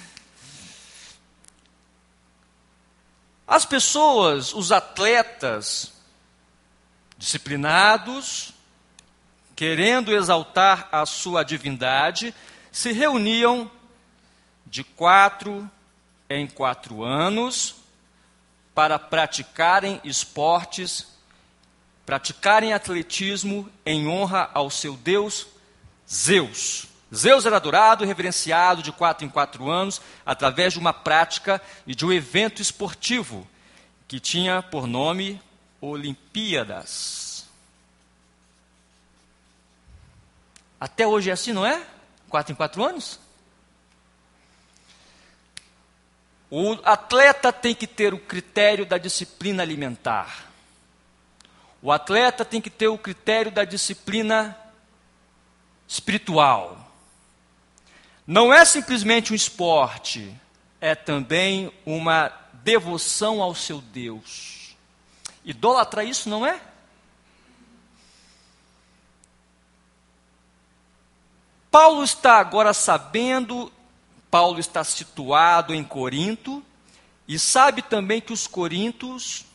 As 3.45 3.65
pessoas, 3.65 4.53
os 4.53 4.71
atletas 4.71 5.91
disciplinados, 7.17 8.57
querendo 9.59 10.15
exaltar 10.15 10.87
a 10.89 11.05
sua 11.05 11.43
divindade, 11.43 12.33
se 12.71 12.93
reuniam 12.93 13.69
de 14.65 14.85
quatro 14.85 15.69
em 16.29 16.47
quatro 16.47 17.03
anos 17.03 17.75
para 18.73 18.97
praticarem 18.97 19.99
esportes 20.05 21.07
praticarem 22.05 22.71
atletismo 22.71 23.69
em 23.85 24.07
honra 24.07 24.49
ao 24.53 24.69
seu 24.69 24.95
Deus 24.95 25.45
Zeus. 26.09 26.87
Zeus 27.13 27.45
era 27.45 27.57
adorado 27.57 28.05
e 28.05 28.07
reverenciado 28.07 28.81
de 28.81 28.93
quatro 28.93 29.25
em 29.25 29.29
quatro 29.29 29.69
anos 29.69 30.01
através 30.25 30.71
de 30.71 30.79
uma 30.79 30.93
prática 30.93 31.61
e 31.85 31.93
de 31.93 32.05
um 32.05 32.13
evento 32.13 32.61
esportivo 32.61 33.45
que 34.07 34.21
tinha 34.21 34.61
por 34.61 34.87
nome 34.87 35.37
Olimpíadas. 35.81 37.28
Até 40.79 41.05
hoje 41.05 41.29
é 41.29 41.33
assim, 41.33 41.51
não 41.51 41.65
é? 41.65 41.85
Quatro 42.29 42.53
em 42.53 42.55
quatro 42.55 42.83
anos? 42.83 43.19
O 46.49 46.73
atleta 46.83 47.53
tem 47.53 47.75
que 47.75 47.85
ter 47.85 48.13
o 48.13 48.19
critério 48.19 48.85
da 48.85 48.97
disciplina 48.97 49.61
alimentar. 49.61 50.47
O 51.81 51.91
atleta 51.91 52.43
tem 52.43 52.59
que 52.59 52.69
ter 52.69 52.87
o 52.87 52.97
critério 52.97 53.51
da 53.51 53.63
disciplina 53.63 54.57
espiritual. 55.87 56.91
Não 58.25 58.53
é 58.53 58.63
simplesmente 58.65 59.31
um 59.31 59.35
esporte, 59.35 60.33
é 60.79 60.95
também 60.95 61.71
uma 61.85 62.31
devoção 62.53 63.41
ao 63.41 63.55
seu 63.55 63.81
Deus. 63.81 64.75
Idólatra 65.43 66.03
isso, 66.03 66.29
não 66.29 66.45
é? 66.45 66.59
Paulo 71.71 72.03
está 72.03 72.39
agora 72.39 72.73
sabendo, 72.73 73.71
Paulo 74.31 74.59
está 74.59 74.83
situado 74.83 75.73
em 75.73 75.83
Corinto, 75.83 76.63
e 77.27 77.37
sabe 77.37 77.81
também 77.81 78.19
que 78.19 78.33
os 78.33 78.47
corintos 78.47 79.45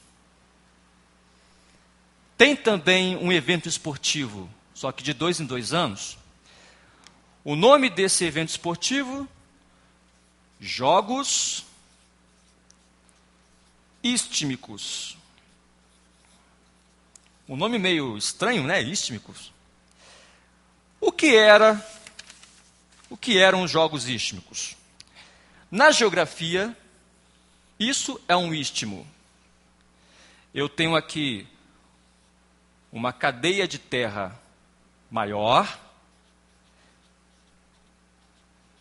tem 2.38 2.54
também 2.54 3.16
um 3.16 3.32
evento 3.32 3.68
esportivo, 3.68 4.48
só 4.74 4.92
que 4.92 5.02
de 5.02 5.12
dois 5.12 5.40
em 5.40 5.46
dois 5.46 5.72
anos. 5.72 6.16
O 7.44 7.56
nome 7.56 7.90
desse 7.90 8.24
evento 8.24 8.50
esportivo, 8.50 9.28
Jogos 10.60 11.64
Istmicos. 14.02 15.16
Um 17.48 17.56
nome 17.56 17.78
meio 17.78 18.16
estranho, 18.16 18.62
né? 18.64 18.80
Istmicos. 18.82 19.52
O 21.00 21.12
que 21.12 21.36
era? 21.36 21.84
o 23.14 23.16
que 23.16 23.38
eram 23.38 23.62
os 23.62 23.70
jogos 23.70 24.08
istmicos. 24.08 24.76
Na 25.70 25.92
geografia, 25.92 26.76
isso 27.78 28.20
é 28.26 28.36
um 28.36 28.52
istmo. 28.52 29.06
Eu 30.52 30.68
tenho 30.68 30.96
aqui 30.96 31.46
uma 32.90 33.12
cadeia 33.12 33.68
de 33.68 33.78
terra 33.78 34.36
maior, 35.08 35.78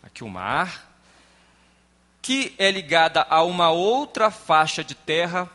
aqui 0.01 0.23
o 0.23 0.29
mar, 0.29 0.91
que 2.19 2.55
é 2.57 2.71
ligada 2.71 3.27
a 3.29 3.43
uma 3.43 3.69
outra 3.69 4.31
faixa 4.31 4.83
de 4.83 4.95
terra 4.95 5.47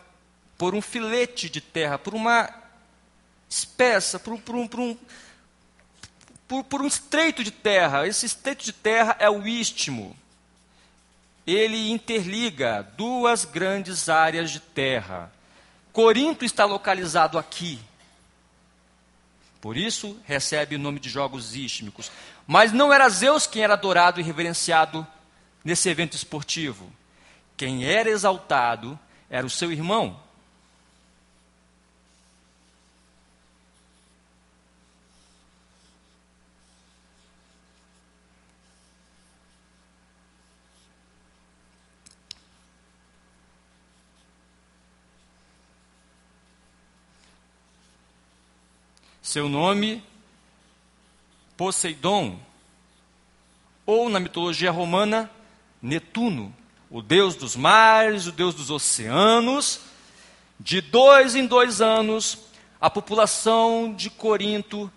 por 0.57 0.73
um 0.73 0.81
filete 0.81 1.51
de 1.51 1.61
terra, 1.61 1.99
por 1.99 2.15
uma 2.15 2.49
espessa, 3.51 4.21
por 4.21 4.35
um, 4.35 4.39
por 4.39 4.55
um, 4.55 4.69
por 4.69 4.79
um 4.79 4.97
por, 6.49 6.65
por 6.65 6.83
um 6.83 6.87
estreito 6.87 7.45
de 7.45 7.51
terra. 7.51 8.09
Esse 8.09 8.27
estreito 8.27 8.65
de 8.65 8.73
terra 8.73 9.15
é 9.21 9.29
o 9.29 9.47
istmo. 9.47 10.17
Ele 11.47 11.91
interliga 11.91 12.83
duas 12.97 13.45
grandes 13.45 14.09
áreas 14.09 14.51
de 14.51 14.59
terra. 14.59 15.31
Corinto 15.93 16.45
está 16.45 16.65
localizado 16.65 17.39
aqui. 17.39 17.79
Por 19.61 19.77
isso 19.77 20.19
recebe 20.25 20.77
o 20.77 20.79
nome 20.79 21.01
de 21.01 21.09
Jogos 21.09 21.55
Ístmicos. 21.55 22.11
Mas 22.47 22.73
não 22.73 22.93
era 22.93 23.09
Zeus 23.09 23.47
quem 23.47 23.63
era 23.63 23.75
adorado 23.75 24.21
e 24.21 24.23
reverenciado 24.23 25.07
nesse 25.65 25.89
evento 25.89 26.15
esportivo. 26.15 26.91
Quem 27.57 27.85
era 27.85 28.09
exaltado 28.09 28.99
era 29.29 29.47
o 29.47 29.51
seu 29.51 29.73
irmão. 29.73 30.19
Seu 49.29 49.47
nome, 49.47 50.03
Poseidon, 51.55 52.41
ou 53.85 54.09
na 54.09 54.19
mitologia 54.19 54.71
romana, 54.71 55.31
Netuno, 55.83 56.51
o 56.89 57.03
deus 57.03 57.35
dos 57.35 57.55
mares, 57.55 58.27
o 58.27 58.33
deus 58.33 58.55
dos 58.55 58.71
oceanos. 58.71 59.81
De 60.59 60.81
dois 60.81 61.37
em 61.37 61.47
dois 61.47 61.83
anos, 61.83 62.39
a 62.81 62.89
população 62.89 63.93
de 63.95 64.09
Corinto 64.09 64.91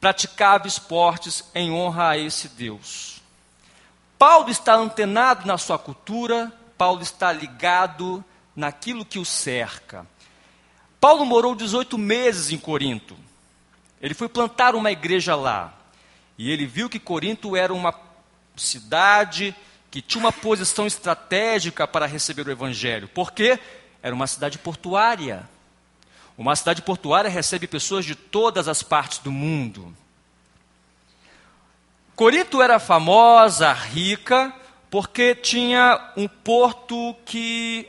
praticava 0.00 0.66
esportes 0.66 1.44
em 1.54 1.70
honra 1.70 2.08
a 2.08 2.18
esse 2.18 2.48
deus. 2.48 3.22
Paulo 4.18 4.50
está 4.50 4.74
antenado 4.74 5.46
na 5.46 5.56
sua 5.56 5.78
cultura, 5.78 6.52
Paulo 6.76 7.00
está 7.00 7.32
ligado 7.32 8.24
naquilo 8.56 9.04
que 9.04 9.20
o 9.20 9.24
cerca. 9.24 10.04
Paulo 11.00 11.24
morou 11.24 11.54
18 11.54 11.96
meses 11.96 12.50
em 12.50 12.58
Corinto. 12.58 13.16
Ele 14.06 14.14
foi 14.14 14.28
plantar 14.28 14.76
uma 14.76 14.92
igreja 14.92 15.34
lá. 15.34 15.74
E 16.38 16.48
ele 16.48 16.64
viu 16.64 16.88
que 16.88 17.00
Corinto 17.00 17.56
era 17.56 17.74
uma 17.74 17.92
cidade 18.56 19.52
que 19.90 20.00
tinha 20.00 20.22
uma 20.22 20.30
posição 20.30 20.86
estratégica 20.86 21.88
para 21.88 22.06
receber 22.06 22.46
o 22.46 22.50
evangelho. 22.52 23.08
Porque 23.08 23.58
era 24.00 24.14
uma 24.14 24.28
cidade 24.28 24.58
portuária. 24.58 25.48
Uma 26.38 26.54
cidade 26.54 26.82
portuária 26.82 27.28
recebe 27.28 27.66
pessoas 27.66 28.04
de 28.04 28.14
todas 28.14 28.68
as 28.68 28.80
partes 28.80 29.18
do 29.18 29.32
mundo. 29.32 29.92
Corinto 32.14 32.62
era 32.62 32.78
famosa, 32.78 33.72
rica, 33.72 34.54
porque 34.88 35.34
tinha 35.34 36.12
um 36.16 36.28
porto 36.28 37.16
que 37.24 37.88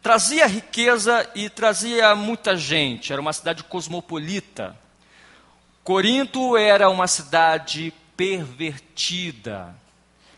trazia 0.00 0.46
riqueza 0.46 1.28
e 1.34 1.50
trazia 1.50 2.14
muita 2.14 2.56
gente. 2.56 3.12
Era 3.12 3.20
uma 3.20 3.32
cidade 3.32 3.64
cosmopolita. 3.64 4.83
Corinto 5.84 6.56
era 6.56 6.88
uma 6.88 7.06
cidade 7.06 7.92
pervertida. 8.16 9.76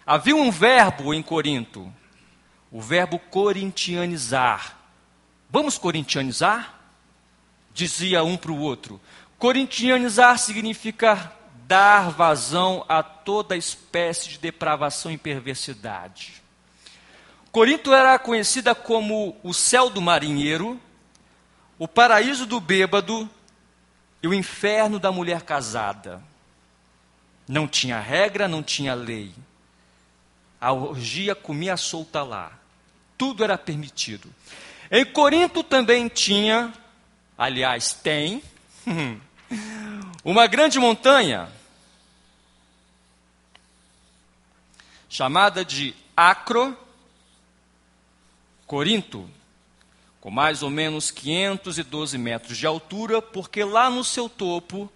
Havia 0.05 0.35
um 0.35 0.51
verbo 0.51 1.15
em 1.15 1.23
Corinto, 1.23 1.93
o 2.69 2.81
verbo 2.81 3.17
corintianizar. 3.17 4.77
Vamos 5.49 5.79
corintianizar? 5.79 6.75
Dizia 7.73 8.25
um 8.25 8.37
para 8.37 8.51
o 8.51 8.59
outro. 8.59 9.01
Corintianizar 9.39 10.37
significa 10.37 11.33
dar 11.69 12.11
vazão 12.11 12.85
a 12.89 13.01
toda 13.05 13.57
espécie 13.57 14.31
de 14.31 14.39
depravação 14.39 15.13
e 15.13 15.19
perversidade. 15.19 16.43
Corinto 17.53 17.95
era 17.95 18.19
conhecida 18.19 18.75
como 18.75 19.37
o 19.45 19.55
céu 19.55 19.91
do 19.91 20.03
marinheiro, 20.03 20.81
o 21.79 21.87
paraíso 21.87 22.47
do 22.47 22.59
bêbado 22.59 23.31
e 24.27 24.29
o 24.29 24.35
inferno 24.35 24.99
da 24.99 25.13
mulher 25.13 25.43
casada. 25.43 26.21
Não 27.47 27.69
tinha 27.69 28.01
regra, 28.01 28.49
não 28.49 28.61
tinha 28.61 28.93
lei. 28.93 29.33
A 30.61 30.73
orgia 30.73 31.33
comia 31.33 31.77
solta 31.77 32.25
lá. 32.25 32.51
Tudo 33.17 33.45
era 33.45 33.57
permitido. 33.57 34.29
Em 34.91 35.05
Corinto 35.05 35.63
também 35.63 36.09
tinha, 36.09 36.75
aliás, 37.39 37.93
tem, 37.93 38.43
uma 40.25 40.49
grande 40.49 40.81
montanha 40.81 41.49
chamada 45.09 45.65
de 45.65 45.95
Acro 46.17 46.77
Corinto 48.67 49.31
com 50.27 50.31
mais 50.33 50.61
ou 50.61 50.71
menos 50.71 51.13
512 51.13 52.19
metros 52.19 52.59
de 52.59 52.67
altura, 52.67 53.23
porque 53.23 53.63
lá 53.63 53.89
no 53.89 54.03
seu 54.03 54.29
topo 54.29 54.91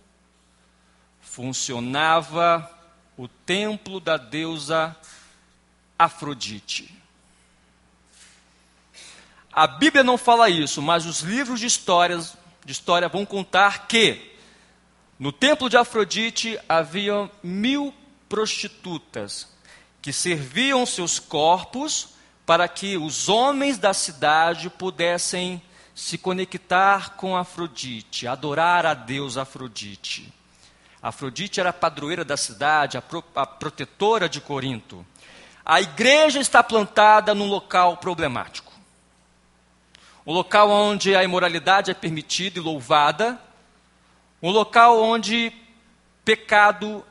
funcionava 1.21 2.69
o 3.17 3.29
templo 3.29 4.01
da 4.01 4.17
deusa 4.17 4.97
Afrodite. 5.97 6.93
A 9.53 9.69
Bíblia 9.69 10.03
não 10.03 10.19
fala 10.19 10.51
isso, 10.51 10.83
mas 10.83 11.07
os 11.07 11.21
livros 11.21 11.61
de 11.61 11.67
histórias 11.67 12.37
de 12.65 12.73
história 12.73 13.09
vão 13.09 13.25
contar 13.25 13.87
que 13.87 14.35
no 15.17 15.31
templo 15.31 15.71
de 15.71 15.77
Afrodite 15.77 16.59
havia 16.69 17.31
mil 17.41 17.95
prostitutas 18.29 19.47
que 20.03 20.13
serviam 20.13 20.85
seus 20.85 21.21
corpos 21.21 22.19
para 22.51 22.67
que 22.67 22.97
os 22.97 23.29
homens 23.29 23.79
da 23.79 23.95
cidade 23.95 24.69
pudessem 24.69 25.63
se 25.95 26.19
conectar 26.19 27.11
com 27.11 27.37
Afrodite, 27.37 28.27
adorar 28.27 28.85
a 28.85 28.93
Deus 28.93 29.37
Afrodite. 29.37 30.35
Afrodite 31.01 31.61
era 31.61 31.71
a 31.71 31.73
padroeira 31.73 32.25
da 32.25 32.37
cidade, 32.37 32.99
a, 32.99 33.01
pro, 33.01 33.23
a 33.37 33.47
protetora 33.47 34.29
de 34.29 34.41
Corinto. 34.41 35.07
A 35.65 35.81
igreja 35.81 36.41
está 36.41 36.61
plantada 36.61 37.37
num 37.37 37.47
local 37.47 37.99
problemático. 37.99 38.73
Um 40.27 40.33
local 40.33 40.71
onde 40.71 41.15
a 41.15 41.23
imoralidade 41.23 41.93
é 41.93 41.95
permitida 41.95 42.59
e 42.59 42.63
louvada. 42.63 43.41
Um 44.43 44.51
local 44.51 45.01
onde 45.01 45.53
pecado 46.25 47.05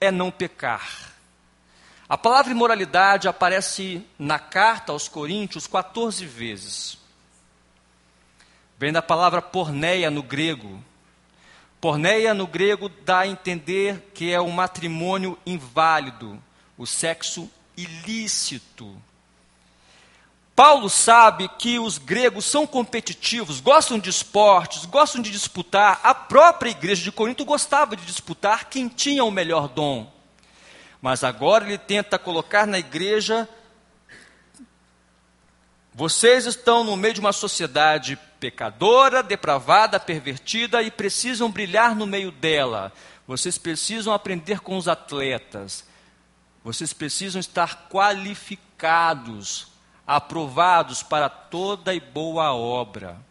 é 0.00 0.10
não 0.10 0.28
pecar. 0.28 1.05
A 2.08 2.16
palavra 2.16 2.52
imoralidade 2.52 3.26
aparece 3.26 4.00
na 4.16 4.38
carta 4.38 4.92
aos 4.92 5.08
Coríntios 5.08 5.66
14 5.66 6.24
vezes. 6.24 6.98
Vem 8.78 8.92
da 8.92 9.02
palavra 9.02 9.42
porneia 9.42 10.08
no 10.08 10.22
grego. 10.22 10.80
Porneia 11.80 12.32
no 12.32 12.46
grego 12.46 12.88
dá 12.88 13.20
a 13.20 13.26
entender 13.26 14.10
que 14.14 14.32
é 14.32 14.40
um 14.40 14.50
matrimônio 14.50 15.36
inválido, 15.44 16.40
o 16.78 16.86
sexo 16.86 17.50
ilícito. 17.76 18.96
Paulo 20.54 20.88
sabe 20.88 21.48
que 21.58 21.78
os 21.78 21.98
gregos 21.98 22.44
são 22.44 22.66
competitivos, 22.66 23.60
gostam 23.60 23.98
de 23.98 24.10
esportes, 24.10 24.86
gostam 24.86 25.20
de 25.20 25.30
disputar. 25.30 26.00
A 26.04 26.14
própria 26.14 26.70
igreja 26.70 27.02
de 27.02 27.12
Corinto 27.12 27.44
gostava 27.44 27.96
de 27.96 28.06
disputar 28.06 28.66
quem 28.66 28.88
tinha 28.88 29.24
o 29.24 29.30
melhor 29.30 29.68
dom. 29.68 30.15
Mas 31.00 31.22
agora 31.22 31.64
ele 31.64 31.78
tenta 31.78 32.18
colocar 32.18 32.66
na 32.66 32.78
igreja. 32.78 33.48
Vocês 35.94 36.46
estão 36.46 36.84
no 36.84 36.96
meio 36.96 37.14
de 37.14 37.20
uma 37.20 37.32
sociedade 37.32 38.18
pecadora, 38.38 39.22
depravada, 39.22 39.98
pervertida 39.98 40.82
e 40.82 40.90
precisam 40.90 41.50
brilhar 41.50 41.94
no 41.94 42.06
meio 42.06 42.30
dela. 42.30 42.92
Vocês 43.26 43.58
precisam 43.58 44.12
aprender 44.12 44.60
com 44.60 44.76
os 44.76 44.88
atletas. 44.88 45.84
Vocês 46.62 46.92
precisam 46.92 47.40
estar 47.40 47.88
qualificados, 47.88 49.68
aprovados 50.06 51.02
para 51.02 51.28
toda 51.28 51.94
e 51.94 52.00
boa 52.00 52.52
obra. 52.54 53.25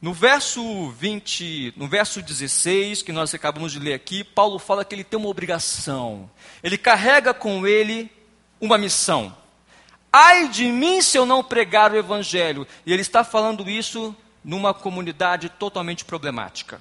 No 0.00 0.12
verso 0.12 0.90
20, 0.90 1.74
no 1.76 1.88
verso 1.88 2.20
16, 2.20 3.02
que 3.02 3.12
nós 3.12 3.32
acabamos 3.34 3.72
de 3.72 3.78
ler 3.78 3.94
aqui, 3.94 4.22
Paulo 4.22 4.58
fala 4.58 4.84
que 4.84 4.94
ele 4.94 5.04
tem 5.04 5.18
uma 5.18 5.28
obrigação. 5.28 6.30
Ele 6.62 6.76
carrega 6.76 7.32
com 7.32 7.66
ele 7.66 8.10
uma 8.60 8.76
missão. 8.76 9.34
Ai 10.12 10.48
de 10.48 10.66
mim 10.66 11.00
se 11.00 11.16
eu 11.16 11.24
não 11.24 11.42
pregar 11.42 11.92
o 11.92 11.96
evangelho. 11.96 12.66
E 12.84 12.92
ele 12.92 13.02
está 13.02 13.24
falando 13.24 13.68
isso 13.68 14.14
numa 14.44 14.74
comunidade 14.74 15.48
totalmente 15.48 16.04
problemática. 16.04 16.80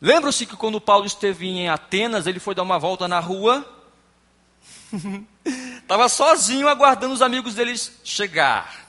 Lembram-se 0.00 0.46
que 0.46 0.56
quando 0.56 0.80
Paulo 0.80 1.06
esteve 1.06 1.46
em 1.46 1.68
Atenas, 1.68 2.26
ele 2.26 2.40
foi 2.40 2.54
dar 2.54 2.62
uma 2.62 2.78
volta 2.78 3.06
na 3.06 3.20
rua 3.20 3.66
Estava 5.44 6.08
sozinho 6.08 6.68
aguardando 6.68 7.14
os 7.14 7.22
amigos 7.22 7.54
deles 7.54 7.92
chegar. 8.04 8.85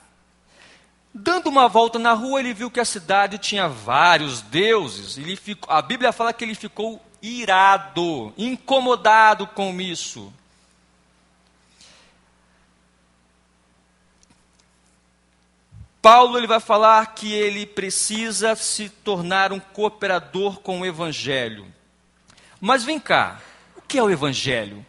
Dando 1.20 1.50
uma 1.50 1.68
volta 1.68 1.98
na 1.98 2.14
rua, 2.14 2.40
ele 2.40 2.54
viu 2.54 2.70
que 2.70 2.80
a 2.80 2.86
cidade 2.86 3.40
tinha 3.40 3.68
vários 3.68 4.40
deuses. 4.40 5.18
Ele 5.18 5.36
ficou, 5.36 5.74
a 5.74 5.82
Bíblia 5.82 6.12
fala 6.12 6.32
que 6.32 6.44
ele 6.44 6.54
ficou 6.54 7.02
irado, 7.20 8.32
incomodado 8.38 9.48
com 9.48 9.82
isso. 9.82 10.32
Paulo 16.00 16.38
ele 16.38 16.46
vai 16.46 16.60
falar 16.60 17.16
que 17.16 17.34
ele 17.34 17.66
precisa 17.66 18.56
se 18.56 18.88
tornar 18.88 19.52
um 19.52 19.60
cooperador 19.60 20.60
com 20.60 20.82
o 20.82 20.86
evangelho. 20.86 21.66
Mas 22.62 22.84
vem 22.84 23.00
cá, 23.00 23.42
o 23.76 23.82
que 23.82 23.98
é 23.98 24.04
o 24.04 24.12
evangelho? 24.12 24.86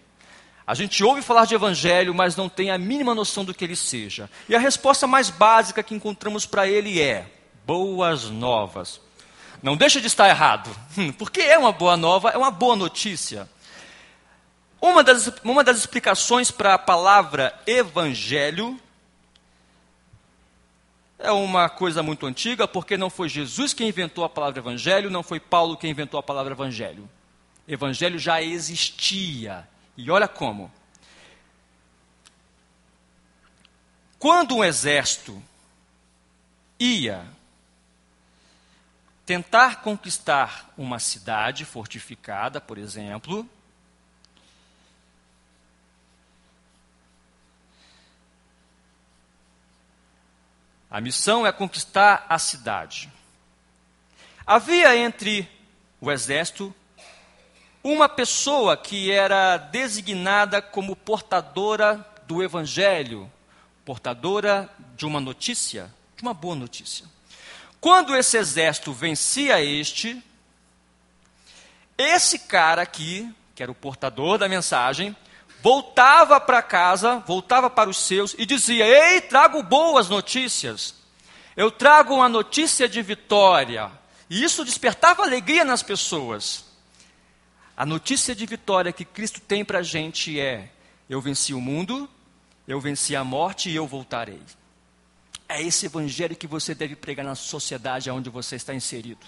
A 0.68 0.74
gente 0.74 1.02
ouve 1.02 1.22
falar 1.22 1.46
de 1.46 1.54
evangelho, 1.54 2.14
mas 2.14 2.36
não 2.36 2.46
tem 2.46 2.70
a 2.70 2.76
mínima 2.76 3.14
noção 3.14 3.42
do 3.42 3.54
que 3.54 3.64
ele 3.64 3.74
seja. 3.74 4.28
E 4.46 4.54
a 4.54 4.58
resposta 4.58 5.06
mais 5.06 5.30
básica 5.30 5.82
que 5.82 5.94
encontramos 5.94 6.44
para 6.44 6.68
ele 6.68 7.00
é: 7.00 7.26
boas 7.64 8.24
novas. 8.24 9.00
Não 9.62 9.78
deixa 9.78 9.98
de 9.98 10.08
estar 10.08 10.28
errado, 10.28 10.68
porque 11.16 11.40
é 11.40 11.56
uma 11.56 11.72
boa 11.72 11.96
nova, 11.96 12.28
é 12.28 12.36
uma 12.36 12.50
boa 12.50 12.76
notícia. 12.76 13.48
Uma 14.78 15.02
das, 15.02 15.32
uma 15.42 15.64
das 15.64 15.78
explicações 15.78 16.50
para 16.50 16.74
a 16.74 16.78
palavra 16.78 17.58
evangelho 17.66 18.78
é 21.18 21.32
uma 21.32 21.70
coisa 21.70 22.02
muito 22.02 22.26
antiga, 22.26 22.68
porque 22.68 22.98
não 22.98 23.08
foi 23.08 23.30
Jesus 23.30 23.72
quem 23.72 23.88
inventou 23.88 24.22
a 24.22 24.28
palavra 24.28 24.60
evangelho, 24.60 25.08
não 25.08 25.22
foi 25.22 25.40
Paulo 25.40 25.78
quem 25.78 25.92
inventou 25.92 26.20
a 26.20 26.22
palavra 26.22 26.52
evangelho. 26.52 27.08
Evangelho 27.66 28.18
já 28.18 28.42
existia. 28.42 29.66
E 29.98 30.12
olha 30.12 30.28
como. 30.28 30.72
Quando 34.16 34.54
um 34.54 34.64
exército 34.64 35.42
ia 36.78 37.26
tentar 39.26 39.82
conquistar 39.82 40.72
uma 40.78 41.00
cidade 41.00 41.64
fortificada, 41.64 42.60
por 42.60 42.78
exemplo, 42.78 43.48
A 50.90 51.02
missão 51.02 51.46
é 51.46 51.52
conquistar 51.52 52.24
a 52.30 52.38
cidade. 52.38 53.12
Havia 54.46 54.96
entre 54.96 55.46
o 56.00 56.10
exército 56.10 56.74
uma 57.82 58.08
pessoa 58.08 58.76
que 58.76 59.10
era 59.10 59.56
designada 59.56 60.60
como 60.60 60.96
portadora 60.96 62.04
do 62.26 62.42
evangelho, 62.42 63.30
portadora 63.84 64.68
de 64.96 65.06
uma 65.06 65.20
notícia, 65.20 65.90
de 66.16 66.22
uma 66.22 66.34
boa 66.34 66.54
notícia. 66.54 67.06
Quando 67.80 68.14
esse 68.16 68.36
exército 68.36 68.92
vencia 68.92 69.62
este, 69.62 70.22
esse 71.96 72.40
cara 72.40 72.82
aqui, 72.82 73.32
que 73.54 73.62
era 73.62 73.72
o 73.72 73.74
portador 73.74 74.38
da 74.38 74.48
mensagem, 74.48 75.16
voltava 75.62 76.40
para 76.40 76.62
casa, 76.62 77.18
voltava 77.26 77.70
para 77.70 77.88
os 77.88 77.98
seus 77.98 78.34
e 78.38 78.44
dizia: 78.44 78.86
Ei, 78.86 79.20
trago 79.20 79.62
boas 79.62 80.08
notícias. 80.08 80.94
Eu 81.56 81.70
trago 81.70 82.14
uma 82.14 82.28
notícia 82.28 82.88
de 82.88 83.02
vitória. 83.02 83.90
E 84.30 84.44
isso 84.44 84.64
despertava 84.64 85.22
alegria 85.22 85.64
nas 85.64 85.82
pessoas. 85.82 86.67
A 87.78 87.86
notícia 87.86 88.34
de 88.34 88.44
vitória 88.44 88.92
que 88.92 89.04
Cristo 89.04 89.40
tem 89.40 89.64
para 89.64 89.78
a 89.78 89.82
gente 89.84 90.40
é: 90.40 90.68
Eu 91.08 91.20
venci 91.20 91.54
o 91.54 91.60
mundo, 91.60 92.10
eu 92.66 92.80
venci 92.80 93.14
a 93.14 93.22
morte 93.22 93.70
e 93.70 93.76
eu 93.76 93.86
voltarei. 93.86 94.42
É 95.48 95.62
esse 95.62 95.86
evangelho 95.86 96.34
que 96.34 96.48
você 96.48 96.74
deve 96.74 96.96
pregar 96.96 97.24
na 97.24 97.36
sociedade 97.36 98.10
onde 98.10 98.28
você 98.30 98.56
está 98.56 98.74
inserido. 98.74 99.24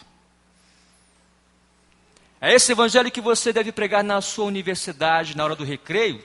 É 2.40 2.52
esse 2.52 2.72
evangelho 2.72 3.08
que 3.08 3.20
você 3.20 3.52
deve 3.52 3.70
pregar 3.70 4.02
na 4.02 4.20
sua 4.20 4.46
universidade, 4.46 5.36
na 5.36 5.44
hora 5.44 5.54
do 5.54 5.62
recreio, 5.62 6.20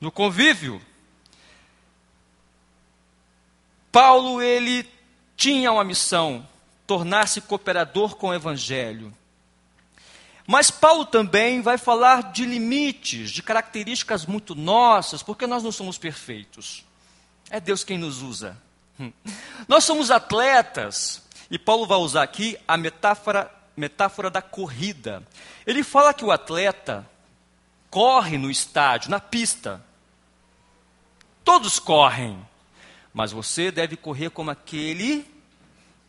no 0.00 0.12
convívio. 0.12 0.80
Paulo, 3.90 4.40
ele 4.40 4.88
tinha 5.36 5.72
uma 5.72 5.82
missão, 5.82 6.48
tornar-se 6.86 7.40
cooperador 7.40 8.14
com 8.14 8.28
o 8.28 8.34
evangelho. 8.34 9.12
Mas 10.46 10.70
Paulo 10.70 11.04
também 11.04 11.60
vai 11.60 11.78
falar 11.78 12.32
de 12.32 12.44
limites, 12.44 13.30
de 13.30 13.42
características 13.42 14.26
muito 14.26 14.54
nossas, 14.54 15.22
porque 15.22 15.46
nós 15.46 15.62
não 15.62 15.70
somos 15.72 15.98
perfeitos. 15.98 16.84
É 17.48 17.60
Deus 17.60 17.84
quem 17.84 17.98
nos 17.98 18.22
usa. 18.22 18.56
Nós 19.68 19.84
somos 19.84 20.10
atletas, 20.10 21.22
e 21.50 21.58
Paulo 21.58 21.86
vai 21.86 21.98
usar 21.98 22.22
aqui 22.22 22.58
a 22.66 22.76
metáfora 22.76 23.50
metáfora 23.76 24.30
da 24.30 24.42
corrida. 24.42 25.22
Ele 25.66 25.82
fala 25.82 26.12
que 26.12 26.24
o 26.24 26.30
atleta 26.30 27.08
corre 27.90 28.36
no 28.36 28.50
estádio, 28.50 29.10
na 29.10 29.18
pista. 29.18 29.82
Todos 31.44 31.78
correm, 31.78 32.38
mas 33.12 33.32
você 33.32 33.70
deve 33.70 33.96
correr 33.96 34.30
como 34.30 34.50
aquele 34.50 35.26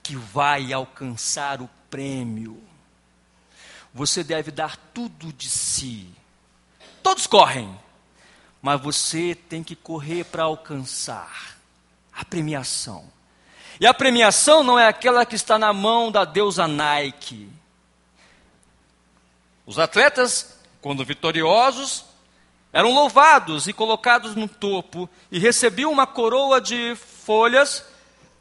que 0.01 0.15
vai 0.15 0.73
alcançar 0.73 1.61
o 1.61 1.69
prêmio. 1.89 2.61
Você 3.93 4.23
deve 4.23 4.51
dar 4.51 4.75
tudo 4.93 5.31
de 5.31 5.49
si. 5.49 6.09
Todos 7.03 7.27
correm, 7.27 7.77
mas 8.61 8.81
você 8.81 9.35
tem 9.35 9.61
que 9.63 9.75
correr 9.75 10.23
para 10.23 10.43
alcançar 10.43 11.57
a 12.11 12.25
premiação. 12.25 13.11
E 13.79 13.85
a 13.85 13.93
premiação 13.93 14.63
não 14.63 14.79
é 14.79 14.87
aquela 14.87 15.25
que 15.25 15.35
está 15.35 15.59
na 15.59 15.73
mão 15.73 16.11
da 16.11 16.25
deusa 16.25 16.67
Nike. 16.67 17.49
Os 19.65 19.79
atletas, 19.79 20.57
quando 20.81 21.05
vitoriosos, 21.05 22.05
eram 22.71 22.91
louvados 22.91 23.67
e 23.67 23.73
colocados 23.73 24.35
no 24.35 24.47
topo 24.47 25.09
e 25.31 25.37
recebiam 25.37 25.91
uma 25.91 26.07
coroa 26.07 26.59
de 26.59 26.95
folhas 26.95 27.85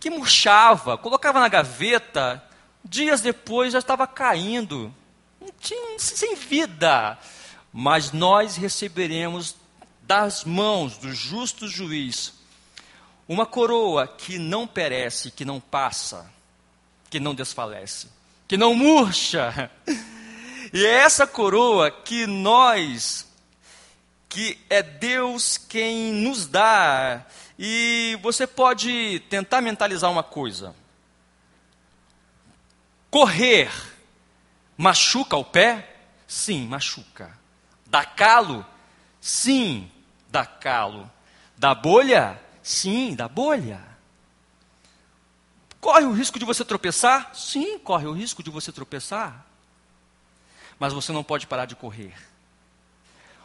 que 0.00 0.10
murchava, 0.10 0.96
colocava 0.96 1.38
na 1.38 1.48
gaveta, 1.48 2.42
dias 2.84 3.20
depois 3.20 3.72
já 3.72 3.78
estava 3.78 4.06
caindo, 4.06 4.92
sem 5.98 6.34
vida. 6.34 7.18
Mas 7.72 8.12
nós 8.12 8.56
receberemos 8.56 9.56
das 10.02 10.44
mãos 10.44 10.98
do 10.98 11.12
justo 11.12 11.66
juiz 11.68 12.34
uma 13.28 13.46
coroa 13.46 14.06
que 14.06 14.38
não 14.38 14.66
perece, 14.66 15.30
que 15.30 15.44
não 15.44 15.58
passa, 15.60 16.30
que 17.08 17.18
não 17.18 17.34
desfalece, 17.34 18.08
que 18.46 18.56
não 18.56 18.74
murcha. 18.74 19.70
E 20.72 20.86
é 20.86 20.90
essa 20.90 21.26
coroa 21.26 21.90
que 21.90 22.26
nós, 22.26 23.26
que 24.28 24.58
é 24.70 24.82
Deus 24.82 25.58
quem 25.58 26.12
nos 26.12 26.46
dá. 26.46 27.26
E 27.58 28.18
você 28.22 28.46
pode 28.46 29.20
tentar 29.28 29.60
mentalizar 29.60 30.10
uma 30.10 30.22
coisa. 30.22 30.74
Correr 33.10 33.70
machuca 34.82 35.36
o 35.36 35.44
pé? 35.44 35.94
Sim, 36.26 36.66
machuca. 36.66 37.38
Dá 37.86 38.04
calo? 38.04 38.66
Sim, 39.20 39.88
dá 40.28 40.44
calo. 40.44 41.08
Dá 41.56 41.72
bolha? 41.72 42.40
Sim, 42.64 43.14
da 43.14 43.28
bolha. 43.28 43.80
Corre 45.80 46.04
o 46.04 46.12
risco 46.12 46.36
de 46.36 46.44
você 46.44 46.64
tropeçar? 46.64 47.30
Sim, 47.32 47.78
corre 47.78 48.06
o 48.06 48.12
risco 48.12 48.42
de 48.42 48.50
você 48.50 48.72
tropeçar. 48.72 49.46
Mas 50.80 50.92
você 50.92 51.12
não 51.12 51.22
pode 51.22 51.46
parar 51.46 51.66
de 51.66 51.76
correr. 51.76 52.14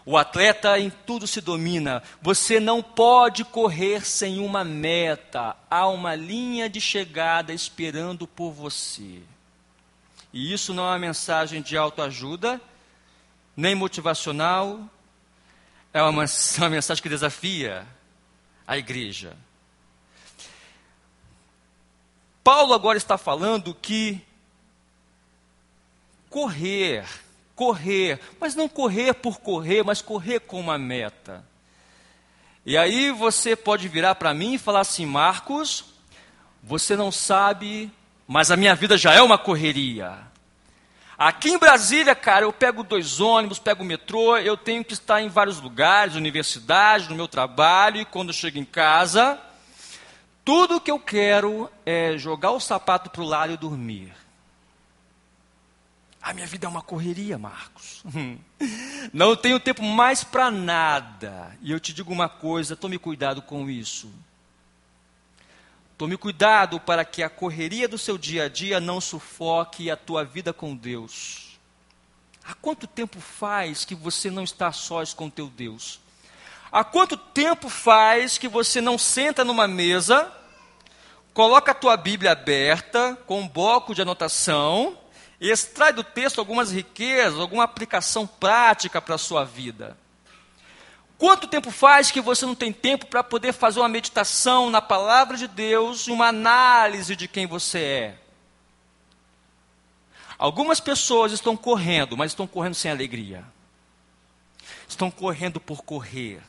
O 0.03 0.17
atleta 0.17 0.79
em 0.79 0.89
tudo 0.89 1.27
se 1.27 1.39
domina. 1.39 2.01
Você 2.19 2.59
não 2.59 2.81
pode 2.81 3.45
correr 3.45 4.03
sem 4.03 4.39
uma 4.39 4.63
meta. 4.63 5.55
Há 5.69 5.87
uma 5.87 6.15
linha 6.15 6.67
de 6.67 6.81
chegada 6.81 7.53
esperando 7.53 8.25
por 8.25 8.51
você. 8.51 9.21
E 10.37 10.53
isso 10.53 10.71
não 10.71 10.83
é 10.83 10.89
uma 10.89 10.99
mensagem 10.99 11.63
de 11.63 11.75
autoajuda, 11.75 12.61
nem 13.55 13.73
motivacional. 13.73 14.87
É 15.91 15.99
uma, 16.03 16.25
uma 16.59 16.69
mensagem 16.69 17.01
que 17.01 17.09
desafia 17.09 17.87
a 18.67 18.77
igreja. 18.77 19.35
Paulo 22.43 22.75
agora 22.75 22.99
está 22.99 23.17
falando 23.17 23.73
que 23.73 24.21
correr, 26.29 27.03
correr, 27.55 28.19
mas 28.39 28.53
não 28.53 28.69
correr 28.69 29.15
por 29.15 29.39
correr, 29.39 29.81
mas 29.81 30.03
correr 30.03 30.41
com 30.41 30.59
uma 30.59 30.77
meta. 30.77 31.43
E 32.63 32.77
aí 32.77 33.09
você 33.09 33.55
pode 33.55 33.87
virar 33.87 34.13
para 34.13 34.35
mim 34.35 34.53
e 34.53 34.59
falar 34.59 34.81
assim: 34.81 35.03
Marcos, 35.07 35.85
você 36.61 36.95
não 36.95 37.11
sabe, 37.11 37.91
mas 38.27 38.51
a 38.51 38.57
minha 38.57 38.75
vida 38.75 38.97
já 38.97 39.13
é 39.13 39.21
uma 39.21 39.37
correria. 39.37 40.27
Aqui 41.17 41.49
em 41.49 41.57
Brasília, 41.57 42.13
cara, 42.13 42.45
eu 42.45 42.53
pego 42.53 42.83
dois 42.83 43.19
ônibus, 43.19 43.57
pego 43.57 43.81
o 43.81 43.85
metrô, 43.85 44.37
eu 44.37 44.55
tenho 44.55 44.85
que 44.85 44.93
estar 44.93 45.21
em 45.21 45.29
vários 45.29 45.59
lugares, 45.59 46.15
universidade, 46.15 47.09
no 47.09 47.15
meu 47.15 47.27
trabalho, 47.27 47.99
e 48.01 48.05
quando 48.05 48.29
eu 48.29 48.33
chego 48.33 48.59
em 48.59 48.65
casa, 48.65 49.39
tudo 50.45 50.79
que 50.79 50.91
eu 50.91 50.99
quero 50.99 51.69
é 51.85 52.17
jogar 52.17 52.51
o 52.51 52.59
sapato 52.59 53.09
para 53.09 53.21
o 53.21 53.25
lado 53.25 53.53
e 53.53 53.57
dormir. 53.57 54.13
A 56.21 56.33
minha 56.33 56.45
vida 56.45 56.67
é 56.67 56.69
uma 56.69 56.81
correria, 56.81 57.37
Marcos. 57.37 58.03
Não 59.13 59.35
tenho 59.35 59.59
tempo 59.59 59.81
mais 59.81 60.23
para 60.23 60.51
nada. 60.51 61.57
E 61.61 61.71
eu 61.71 61.79
te 61.79 61.93
digo 61.93 62.11
uma 62.11 62.27
coisa: 62.27 62.75
tome 62.75 62.97
cuidado 62.97 63.41
com 63.41 63.69
isso. 63.69 64.13
Tome 65.97 66.15
cuidado 66.15 66.79
para 66.79 67.03
que 67.03 67.23
a 67.23 67.29
correria 67.29 67.87
do 67.87 67.97
seu 67.97 68.19
dia 68.19 68.43
a 68.43 68.49
dia 68.49 68.79
não 68.79 69.01
sufoque 69.01 69.89
a 69.89 69.97
tua 69.97 70.23
vida 70.23 70.53
com 70.53 70.75
Deus. 70.75 71.57
Há 72.45 72.53
quanto 72.53 72.85
tempo 72.85 73.19
faz 73.19 73.83
que 73.83 73.95
você 73.95 74.29
não 74.29 74.43
está 74.43 74.71
sós 74.71 75.11
com 75.11 75.27
teu 75.27 75.47
Deus? 75.47 75.99
Há 76.71 76.83
quanto 76.83 77.17
tempo 77.17 77.67
faz 77.67 78.37
que 78.37 78.47
você 78.47 78.79
não 78.79 78.95
senta 78.95 79.43
numa 79.43 79.67
mesa, 79.67 80.31
coloca 81.33 81.71
a 81.71 81.75
tua 81.75 81.97
Bíblia 81.97 82.33
aberta 82.33 83.17
com 83.25 83.41
um 83.41 83.47
bloco 83.47 83.95
de 83.95 84.03
anotação 84.03 84.95
e 85.41 85.49
extrai 85.49 85.91
do 85.91 86.03
texto 86.03 86.37
algumas 86.37 86.71
riquezas, 86.71 87.39
alguma 87.39 87.63
aplicação 87.63 88.27
prática 88.27 89.01
para 89.01 89.15
a 89.15 89.19
sua 89.19 89.43
vida? 89.43 89.97
Quanto 91.17 91.47
tempo 91.47 91.71
faz 91.71 92.11
que 92.11 92.21
você 92.21 92.45
não 92.45 92.53
tem 92.53 92.71
tempo 92.71 93.07
para 93.07 93.23
poder 93.23 93.51
fazer 93.51 93.79
uma 93.79 93.89
meditação 93.89 94.69
na 94.69 94.81
palavra 94.81 95.35
de 95.35 95.47
Deus 95.47 96.07
uma 96.07 96.27
análise 96.27 97.15
de 97.15 97.27
quem 97.27 97.47
você 97.47 97.79
é? 97.79 98.19
Algumas 100.37 100.79
pessoas 100.79 101.31
estão 101.31 101.57
correndo, 101.57 102.15
mas 102.15 102.31
estão 102.31 102.45
correndo 102.45 102.75
sem 102.75 102.91
alegria. 102.91 103.43
Estão 104.87 105.09
correndo 105.09 105.59
por 105.59 105.83
correr. 105.83 106.39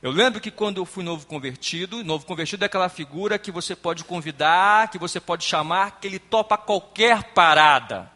Eu 0.00 0.10
lembro 0.10 0.40
que 0.40 0.50
quando 0.50 0.78
eu 0.78 0.86
fui 0.86 1.04
novo 1.04 1.26
convertido, 1.26 2.02
novo 2.02 2.24
convertido 2.24 2.64
é 2.64 2.66
aquela 2.66 2.88
figura 2.88 3.38
que 3.38 3.50
você 3.50 3.76
pode 3.76 4.04
convidar, 4.04 4.88
que 4.88 4.98
você 4.98 5.20
pode 5.20 5.44
chamar, 5.44 5.98
que 6.00 6.06
ele 6.06 6.18
topa 6.18 6.56
qualquer 6.56 7.24
parada. 7.34 8.10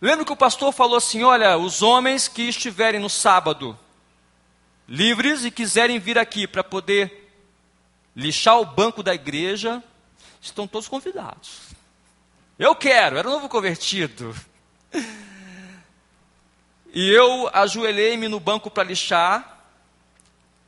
Lembro 0.00 0.24
que 0.24 0.32
o 0.32 0.36
pastor 0.36 0.72
falou 0.72 0.96
assim: 0.96 1.22
olha, 1.22 1.58
os 1.58 1.82
homens 1.82 2.26
que 2.28 2.42
estiverem 2.42 3.00
no 3.00 3.10
sábado 3.10 3.78
livres 4.88 5.44
e 5.44 5.52
quiserem 5.52 6.00
vir 6.00 6.18
aqui 6.18 6.48
para 6.48 6.64
poder 6.64 7.32
lixar 8.16 8.58
o 8.58 8.66
banco 8.66 9.04
da 9.04 9.14
igreja, 9.14 9.82
estão 10.40 10.66
todos 10.66 10.88
convidados. 10.88 11.60
Eu 12.58 12.74
quero, 12.74 13.16
era 13.16 13.28
novo 13.28 13.48
convertido. 13.48 14.34
E 16.92 17.08
eu 17.08 17.48
ajoelhei-me 17.52 18.26
no 18.26 18.40
banco 18.40 18.68
para 18.68 18.82
lixar, 18.82 19.64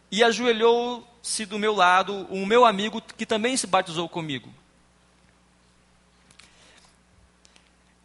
e 0.09 0.23
ajoelhou-se 0.23 1.45
do 1.47 1.59
meu 1.59 1.75
lado 1.75 2.27
o 2.31 2.47
meu 2.47 2.65
amigo 2.65 3.01
que 3.01 3.27
também 3.27 3.57
se 3.57 3.67
batizou 3.67 4.09
comigo. 4.09 4.55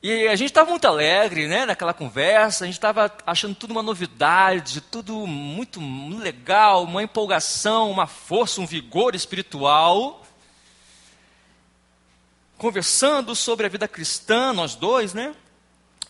E 0.01 0.27
a 0.27 0.36
gente 0.36 0.49
estava 0.49 0.69
muito 0.69 0.88
alegre, 0.88 1.47
né, 1.47 1.65
naquela 1.65 1.93
conversa, 1.93 2.63
a 2.63 2.67
gente 2.67 2.77
estava 2.77 3.12
achando 3.25 3.55
tudo 3.55 3.71
uma 3.71 3.81
novidade, 3.81 4.79
tudo 4.79 5.25
muito 5.25 5.79
legal, 6.19 6.83
uma 6.83 7.01
empolgação, 7.01 7.89
uma 7.89 8.05
força, 8.05 8.62
um 8.62 8.65
vigor 8.65 9.15
espiritual. 9.15 10.23
Conversando 12.57 13.36
sobre 13.36 13.65
a 13.65 13.69
vida 13.69 13.88
cristã, 13.88 14.53
nós 14.53 14.75
dois, 14.75 15.13
né? 15.15 15.36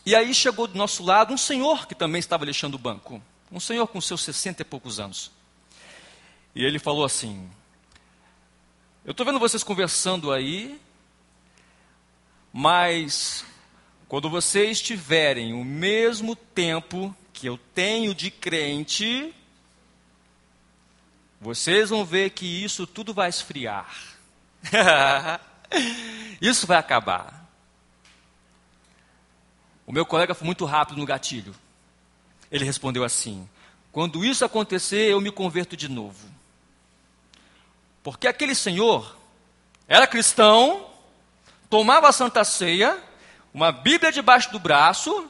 E 0.06 0.16
aí 0.16 0.34
chegou 0.34 0.68
do 0.68 0.78
nosso 0.78 1.04
lado 1.04 1.34
um 1.34 1.38
senhor 1.38 1.88
que 1.88 1.96
também 1.96 2.20
estava 2.20 2.46
deixando 2.46 2.76
o 2.76 2.80
banco. 2.80 3.22
Um 3.52 3.60
senhor 3.60 3.88
com 3.88 4.00
seus 4.02 4.22
sessenta 4.22 4.62
e 4.62 4.66
poucos 4.66 5.00
anos. 5.00 5.32
E 6.54 6.64
ele 6.64 6.80
falou 6.80 7.06
assim: 7.06 7.50
Eu 9.06 9.12
estou 9.12 9.26
vendo 9.26 9.40
vocês 9.40 9.64
conversando 9.64 10.32
aí, 10.32 10.80
mas 12.52 13.46
quando 14.08 14.30
vocês 14.30 14.82
tiverem 14.82 15.54
o 15.54 15.64
mesmo 15.64 16.36
tempo 16.36 17.16
que 17.34 17.46
eu 17.46 17.58
tenho 17.76 18.16
de 18.16 18.32
crente, 18.32 19.34
vocês 21.42 21.90
vão 21.90 22.06
ver 22.06 22.30
que 22.30 22.46
isso 22.46 22.88
tudo 22.88 23.14
vai 23.14 23.30
esfriar. 23.30 23.94
isso 26.42 26.66
vai 26.66 26.78
acabar. 26.78 27.46
O 29.86 29.92
meu 29.92 30.06
colega 30.06 30.34
foi 30.34 30.46
muito 30.46 30.66
rápido 30.66 30.98
no 30.98 31.06
gatilho. 31.06 31.54
Ele 32.50 32.64
respondeu 32.64 33.04
assim: 33.04 33.48
Quando 33.92 34.24
isso 34.24 34.44
acontecer, 34.44 35.12
eu 35.12 35.20
me 35.20 35.32
converto 35.32 35.76
de 35.76 35.90
novo. 35.90 36.28
Porque 38.04 38.28
aquele 38.28 38.56
senhor 38.56 39.18
era 39.88 40.08
cristão, 40.08 40.90
tomava 41.70 42.08
a 42.08 42.14
santa 42.14 42.44
ceia, 42.46 43.02
uma 43.58 43.72
Bíblia 43.72 44.12
debaixo 44.12 44.52
do 44.52 44.60
braço, 44.60 45.28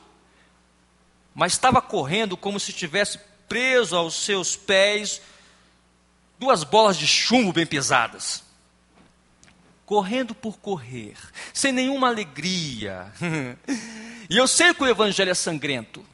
mas 1.33 1.53
estava 1.53 1.81
correndo 1.81 2.35
como 2.35 2.59
se 2.59 2.73
tivesse 2.73 3.17
preso 3.47 3.95
aos 3.95 4.15
seus 4.15 4.53
pés 4.53 5.21
duas 6.37 6.65
bolas 6.65 6.97
de 6.97 7.07
chumbo 7.07 7.53
bem 7.53 7.65
pesadas. 7.65 8.43
Correndo 9.85 10.35
por 10.35 10.57
correr, 10.57 11.15
sem 11.53 11.71
nenhuma 11.71 12.09
alegria. 12.09 13.13
e 14.29 14.35
eu 14.35 14.45
sei 14.45 14.73
que 14.73 14.83
o 14.83 14.87
Evangelho 14.87 15.31
é 15.31 15.33
sangrento, 15.33 16.05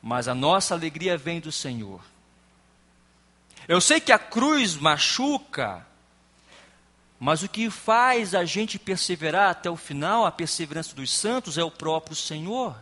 mas 0.00 0.28
a 0.28 0.34
nossa 0.34 0.76
alegria 0.76 1.18
vem 1.18 1.40
do 1.40 1.50
Senhor. 1.50 2.00
Eu 3.66 3.80
sei 3.80 3.98
que 3.98 4.12
a 4.12 4.18
cruz 4.18 4.76
machuca, 4.76 5.84
mas 7.20 7.42
o 7.42 7.48
que 7.48 7.68
faz 7.68 8.34
a 8.34 8.44
gente 8.44 8.78
perseverar 8.78 9.50
até 9.50 9.68
o 9.68 9.76
final, 9.76 10.24
a 10.24 10.30
perseverança 10.30 10.94
dos 10.94 11.12
santos, 11.12 11.58
é 11.58 11.64
o 11.64 11.70
próprio 11.70 12.14
Senhor. 12.14 12.76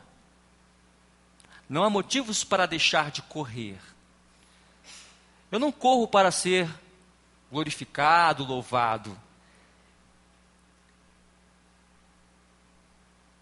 Não 1.69 1.83
há 1.83 1.91
motivos 1.91 2.45
para 2.45 2.67
deixar 2.67 3.11
de 3.11 3.23
correr. 3.23 3.79
Eu 5.51 5.59
não 5.59 5.73
corro 5.73 6.07
para 6.07 6.31
ser 6.31 6.69
glorificado, 7.51 8.45
louvado. 8.45 9.19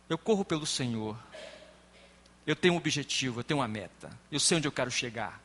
Eu 0.08 0.16
corro 0.16 0.44
pelo 0.44 0.66
Senhor. 0.66 1.18
Eu 2.46 2.54
tenho 2.54 2.74
um 2.74 2.76
objetivo, 2.76 3.40
eu 3.40 3.44
tenho 3.44 3.60
uma 3.60 3.68
meta. 3.68 4.10
Eu 4.30 4.38
sei 4.38 4.58
onde 4.58 4.68
eu 4.68 4.72
quero 4.72 4.90
chegar. 4.90 5.40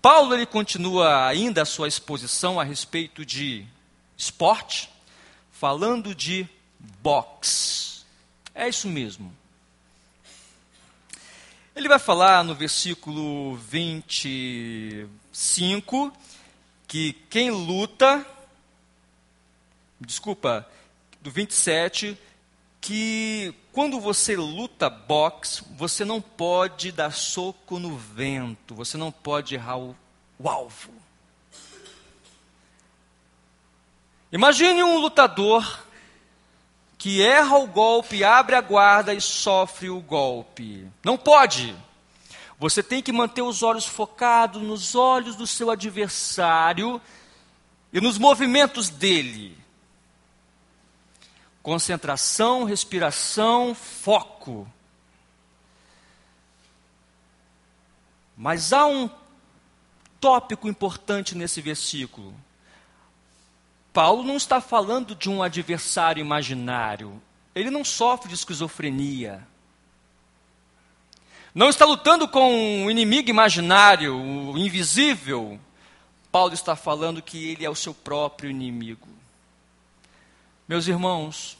Paulo 0.00 0.34
ele 0.34 0.46
continua 0.46 1.26
ainda 1.26 1.62
a 1.62 1.66
sua 1.66 1.86
exposição 1.86 2.58
a 2.58 2.64
respeito 2.64 3.26
de 3.26 3.66
esporte, 4.22 4.88
falando 5.50 6.14
de 6.14 6.48
boxe. 7.02 8.04
É 8.54 8.68
isso 8.68 8.86
mesmo. 8.86 9.34
Ele 11.74 11.88
vai 11.88 11.98
falar 11.98 12.44
no 12.44 12.54
versículo 12.54 13.56
25 13.56 16.12
que 16.86 17.14
quem 17.28 17.50
luta, 17.50 18.24
desculpa, 20.00 20.68
do 21.20 21.28
27, 21.30 22.16
que 22.80 23.52
quando 23.72 23.98
você 23.98 24.36
luta 24.36 24.88
boxe, 24.88 25.64
você 25.76 26.04
não 26.04 26.20
pode 26.20 26.92
dar 26.92 27.12
soco 27.12 27.80
no 27.80 27.96
vento, 27.96 28.72
você 28.74 28.96
não 28.96 29.10
pode 29.10 29.56
errar 29.56 29.78
o, 29.78 29.96
o 30.38 30.48
alvo. 30.48 31.01
Imagine 34.32 34.82
um 34.82 34.96
lutador 34.96 35.84
que 36.96 37.22
erra 37.22 37.58
o 37.58 37.66
golpe, 37.66 38.24
abre 38.24 38.54
a 38.54 38.60
guarda 38.62 39.12
e 39.12 39.20
sofre 39.20 39.90
o 39.90 40.00
golpe. 40.00 40.88
Não 41.04 41.18
pode. 41.18 41.76
Você 42.58 42.82
tem 42.82 43.02
que 43.02 43.12
manter 43.12 43.42
os 43.42 43.62
olhos 43.62 43.84
focados 43.84 44.62
nos 44.62 44.94
olhos 44.94 45.36
do 45.36 45.46
seu 45.46 45.70
adversário 45.70 46.98
e 47.92 48.00
nos 48.00 48.16
movimentos 48.16 48.88
dele. 48.88 49.58
Concentração, 51.62 52.64
respiração, 52.64 53.74
foco. 53.74 54.66
Mas 58.36 58.72
há 58.72 58.86
um 58.86 59.10
tópico 60.20 60.68
importante 60.68 61.36
nesse 61.36 61.60
versículo. 61.60 62.34
Paulo 63.92 64.22
não 64.22 64.36
está 64.36 64.60
falando 64.60 65.14
de 65.14 65.28
um 65.28 65.42
adversário 65.42 66.20
imaginário. 66.20 67.20
Ele 67.54 67.70
não 67.70 67.84
sofre 67.84 68.28
de 68.28 68.34
esquizofrenia. 68.34 69.46
Não 71.54 71.68
está 71.68 71.84
lutando 71.84 72.26
com 72.26 72.50
um 72.84 72.90
inimigo 72.90 73.28
imaginário, 73.28 74.16
o 74.16 74.56
invisível. 74.56 75.60
Paulo 76.30 76.54
está 76.54 76.74
falando 76.74 77.20
que 77.20 77.50
ele 77.50 77.64
é 77.64 77.68
o 77.68 77.74
seu 77.74 77.92
próprio 77.92 78.48
inimigo. 78.48 79.08
Meus 80.66 80.86
irmãos, 80.86 81.58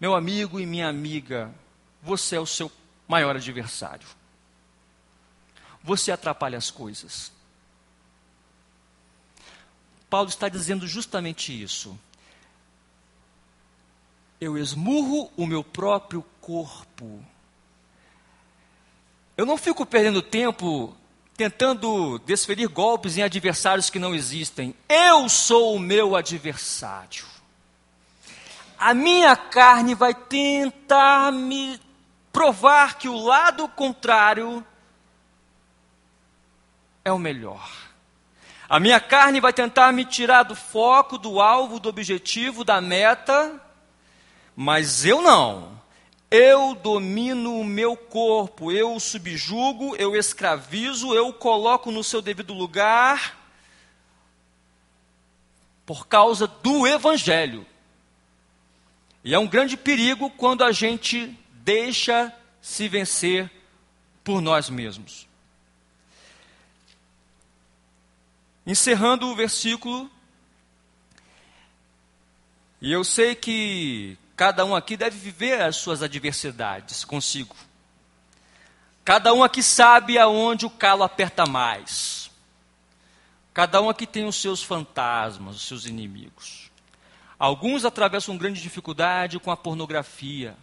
Meu 0.00 0.14
amigo 0.14 0.60
e 0.60 0.66
minha 0.66 0.88
amiga, 0.88 1.52
você 2.00 2.36
é 2.36 2.40
o 2.40 2.46
seu 2.46 2.70
maior 3.08 3.34
adversário. 3.34 4.06
Você 5.82 6.12
atrapalha 6.12 6.56
as 6.56 6.70
coisas. 6.70 7.32
Paulo 10.08 10.28
está 10.28 10.48
dizendo 10.48 10.86
justamente 10.86 11.62
isso. 11.62 11.98
Eu 14.40 14.56
esmurro 14.56 15.30
o 15.36 15.46
meu 15.46 15.62
próprio 15.62 16.24
corpo. 16.40 17.24
Eu 19.36 19.44
não 19.44 19.56
fico 19.56 19.84
perdendo 19.84 20.22
tempo 20.22 20.96
tentando 21.36 22.18
desferir 22.26 22.66
golpes 22.66 23.16
em 23.16 23.22
adversários 23.22 23.88
que 23.88 23.98
não 23.98 24.12
existem. 24.14 24.74
Eu 24.88 25.28
sou 25.28 25.76
o 25.76 25.78
meu 25.78 26.16
adversário. 26.16 27.26
A 28.76 28.92
minha 28.94 29.36
carne 29.36 29.94
vai 29.94 30.14
tentar 30.14 31.32
me 31.32 31.80
provar 32.32 32.98
que 32.98 33.08
o 33.08 33.16
lado 33.16 33.68
contrário 33.68 34.64
é 37.04 37.12
o 37.12 37.18
melhor. 37.18 37.87
A 38.68 38.78
minha 38.78 39.00
carne 39.00 39.40
vai 39.40 39.52
tentar 39.52 39.92
me 39.92 40.04
tirar 40.04 40.42
do 40.42 40.54
foco, 40.54 41.16
do 41.16 41.40
alvo, 41.40 41.80
do 41.80 41.88
objetivo, 41.88 42.64
da 42.64 42.80
meta, 42.80 43.58
mas 44.54 45.06
eu 45.06 45.22
não. 45.22 45.78
Eu 46.30 46.74
domino 46.74 47.58
o 47.58 47.64
meu 47.64 47.96
corpo, 47.96 48.70
eu 48.70 48.94
o 48.94 49.00
subjugo, 49.00 49.96
eu 49.96 50.14
escravizo, 50.14 51.14
eu 51.14 51.28
o 51.28 51.32
coloco 51.32 51.90
no 51.90 52.04
seu 52.04 52.20
devido 52.20 52.52
lugar 52.52 53.38
por 55.86 56.06
causa 56.06 56.46
do 56.46 56.86
Evangelho. 56.86 57.64
E 59.24 59.34
é 59.34 59.38
um 59.38 59.46
grande 59.46 59.74
perigo 59.74 60.28
quando 60.28 60.62
a 60.62 60.70
gente 60.70 61.34
deixa 61.50 62.30
se 62.60 62.88
vencer 62.88 63.50
por 64.22 64.42
nós 64.42 64.68
mesmos. 64.68 65.27
Encerrando 68.68 69.26
o 69.26 69.34
versículo, 69.34 70.08
e 72.80 72.92
eu 72.92 73.02
sei 73.02 73.34
que 73.34 74.16
Cada 74.38 74.64
um 74.64 74.72
aqui 74.72 74.96
deve 74.96 75.18
viver 75.18 75.60
as 75.60 75.74
suas 75.74 76.00
adversidades 76.00 77.04
consigo. 77.04 77.56
Cada 79.04 79.34
um 79.34 79.42
aqui 79.42 79.64
sabe 79.64 80.16
aonde 80.16 80.64
o 80.64 80.70
calo 80.70 81.02
aperta 81.02 81.44
mais. 81.44 82.30
Cada 83.52 83.82
um 83.82 83.88
aqui 83.88 84.06
tem 84.06 84.26
os 84.26 84.36
seus 84.36 84.62
fantasmas, 84.62 85.56
os 85.56 85.62
seus 85.62 85.86
inimigos. 85.86 86.70
Alguns 87.36 87.84
atravessam 87.84 88.38
grande 88.38 88.62
dificuldade 88.62 89.40
com 89.40 89.50
a 89.50 89.56
pornografia. 89.56 90.56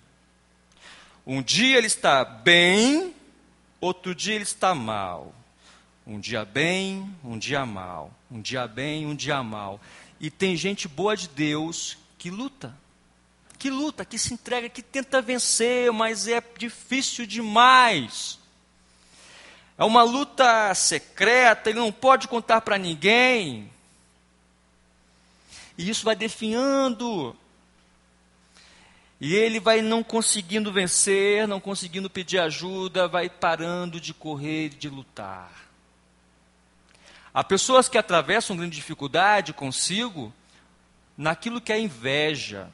Um 1.27 1.41
dia 1.41 1.77
ele 1.77 1.87
está 1.87 2.23
bem, 2.23 3.13
outro 3.81 4.15
dia 4.15 4.35
ele 4.35 4.43
está 4.45 4.73
mal. 4.73 5.35
Um 6.05 6.19
dia 6.19 6.45
bem, 6.45 7.13
um 7.23 7.37
dia 7.37 7.65
mal. 7.65 8.11
Um 8.29 8.41
dia 8.41 8.67
bem, 8.67 9.05
um 9.05 9.15
dia 9.15 9.41
mal. 9.41 9.79
E 10.19 10.29
tem 10.29 10.55
gente 10.55 10.87
boa 10.87 11.15
de 11.15 11.27
Deus 11.27 11.97
que 12.17 12.29
luta 12.29 12.75
que 13.65 13.69
luta, 13.71 14.05
que 14.05 14.17
se 14.19 14.31
entrega, 14.31 14.69
que 14.69 14.83
tenta 14.83 15.19
vencer, 15.23 15.91
mas 15.91 16.27
é 16.27 16.39
difícil 16.55 17.25
demais. 17.25 18.37
É 19.75 19.83
uma 19.83 20.03
luta 20.03 20.71
secreta, 20.75 21.71
ele 21.71 21.79
não 21.79 21.91
pode 21.91 22.27
contar 22.27 22.61
para 22.61 22.77
ninguém. 22.77 23.67
E 25.75 25.89
isso 25.89 26.05
vai 26.05 26.15
definhando. 26.15 27.35
E 29.19 29.33
ele 29.33 29.59
vai 29.59 29.81
não 29.81 30.03
conseguindo 30.03 30.71
vencer, 30.71 31.47
não 31.47 31.59
conseguindo 31.59 32.07
pedir 32.07 32.37
ajuda, 32.37 33.07
vai 33.07 33.29
parando 33.29 33.99
de 33.99 34.13
correr 34.13 34.69
de 34.69 34.89
lutar. 34.89 35.64
Há 37.35 37.43
pessoas 37.43 37.89
que 37.89 37.97
atravessam 37.97 38.55
grande 38.55 38.77
dificuldade 38.77 39.51
consigo 39.51 40.33
naquilo 41.17 41.59
que 41.59 41.73
é 41.73 41.77
inveja, 41.77 42.69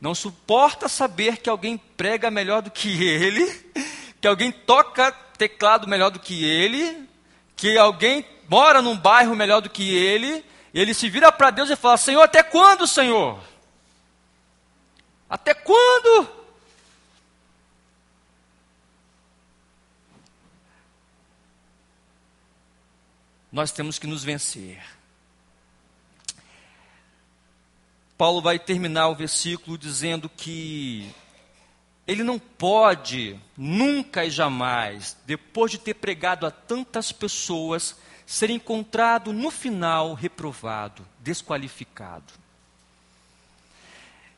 não 0.00 0.14
suporta 0.14 0.88
saber 0.88 1.36
que 1.36 1.50
alguém 1.50 1.76
prega 1.76 2.30
melhor 2.30 2.62
do 2.62 2.70
que 2.70 3.04
ele, 3.04 3.44
que 4.18 4.26
alguém 4.26 4.50
toca 4.50 5.12
teclado 5.36 5.86
melhor 5.86 6.08
do 6.08 6.18
que 6.18 6.42
ele, 6.42 7.06
que 7.54 7.76
alguém 7.76 8.24
mora 8.48 8.80
num 8.80 8.96
bairro 8.96 9.36
melhor 9.36 9.60
do 9.60 9.68
que 9.68 9.94
ele, 9.94 10.42
ele 10.72 10.94
se 10.94 11.10
vira 11.10 11.30
para 11.30 11.50
Deus 11.50 11.68
e 11.68 11.76
fala: 11.76 11.98
Senhor, 11.98 12.22
até 12.22 12.42
quando, 12.42 12.86
Senhor? 12.86 13.38
Até 15.28 15.52
quando? 15.52 16.37
Nós 23.58 23.72
temos 23.72 23.98
que 23.98 24.06
nos 24.06 24.22
vencer. 24.22 24.80
Paulo 28.16 28.40
vai 28.40 28.56
terminar 28.56 29.08
o 29.08 29.16
versículo 29.16 29.76
dizendo 29.76 30.28
que 30.28 31.12
ele 32.06 32.22
não 32.22 32.38
pode, 32.38 33.36
nunca 33.56 34.24
e 34.24 34.30
jamais, 34.30 35.16
depois 35.26 35.72
de 35.72 35.78
ter 35.78 35.94
pregado 35.94 36.46
a 36.46 36.52
tantas 36.52 37.10
pessoas, 37.10 37.96
ser 38.24 38.48
encontrado 38.48 39.32
no 39.32 39.50
final 39.50 40.14
reprovado, 40.14 41.04
desqualificado. 41.18 42.32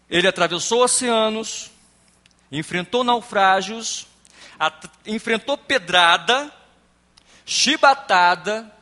Ele 0.08 0.28
atravessou 0.28 0.82
oceanos, 0.82 1.70
enfrentou 2.50 3.04
naufrágios, 3.04 4.06
enfrentou 5.04 5.58
pedrada, 5.58 6.50
chibatada, 7.44 8.79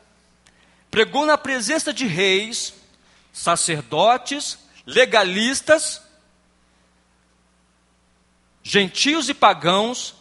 pregou 0.98 1.24
na 1.24 1.38
presença 1.38 1.92
de 1.92 2.08
reis, 2.08 2.74
sacerdotes, 3.32 4.58
legalistas, 4.84 6.02
gentios 8.64 9.28
e 9.28 9.34
pagãos, 9.34 10.16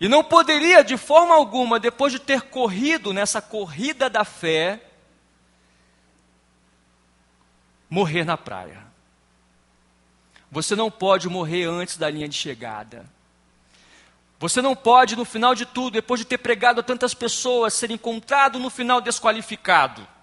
e 0.00 0.08
não 0.08 0.24
poderia 0.24 0.82
de 0.82 0.96
forma 0.96 1.34
alguma, 1.34 1.78
depois 1.78 2.10
de 2.10 2.18
ter 2.18 2.40
corrido 2.40 3.12
nessa 3.12 3.42
corrida 3.42 4.08
da 4.08 4.24
fé, 4.24 4.82
morrer 7.90 8.24
na 8.24 8.38
praia. 8.38 8.82
Você 10.50 10.74
não 10.74 10.90
pode 10.90 11.28
morrer 11.28 11.64
antes 11.64 11.98
da 11.98 12.08
linha 12.08 12.30
de 12.30 12.34
chegada. 12.38 13.04
Você 14.38 14.62
não 14.62 14.74
pode, 14.74 15.16
no 15.16 15.26
final 15.26 15.54
de 15.54 15.66
tudo, 15.66 15.90
depois 15.90 16.18
de 16.18 16.24
ter 16.24 16.38
pregado 16.38 16.80
a 16.80 16.82
tantas 16.82 17.12
pessoas, 17.12 17.74
ser 17.74 17.90
encontrado 17.90 18.58
no 18.58 18.70
final 18.70 19.02
desqualificado. 19.02 20.13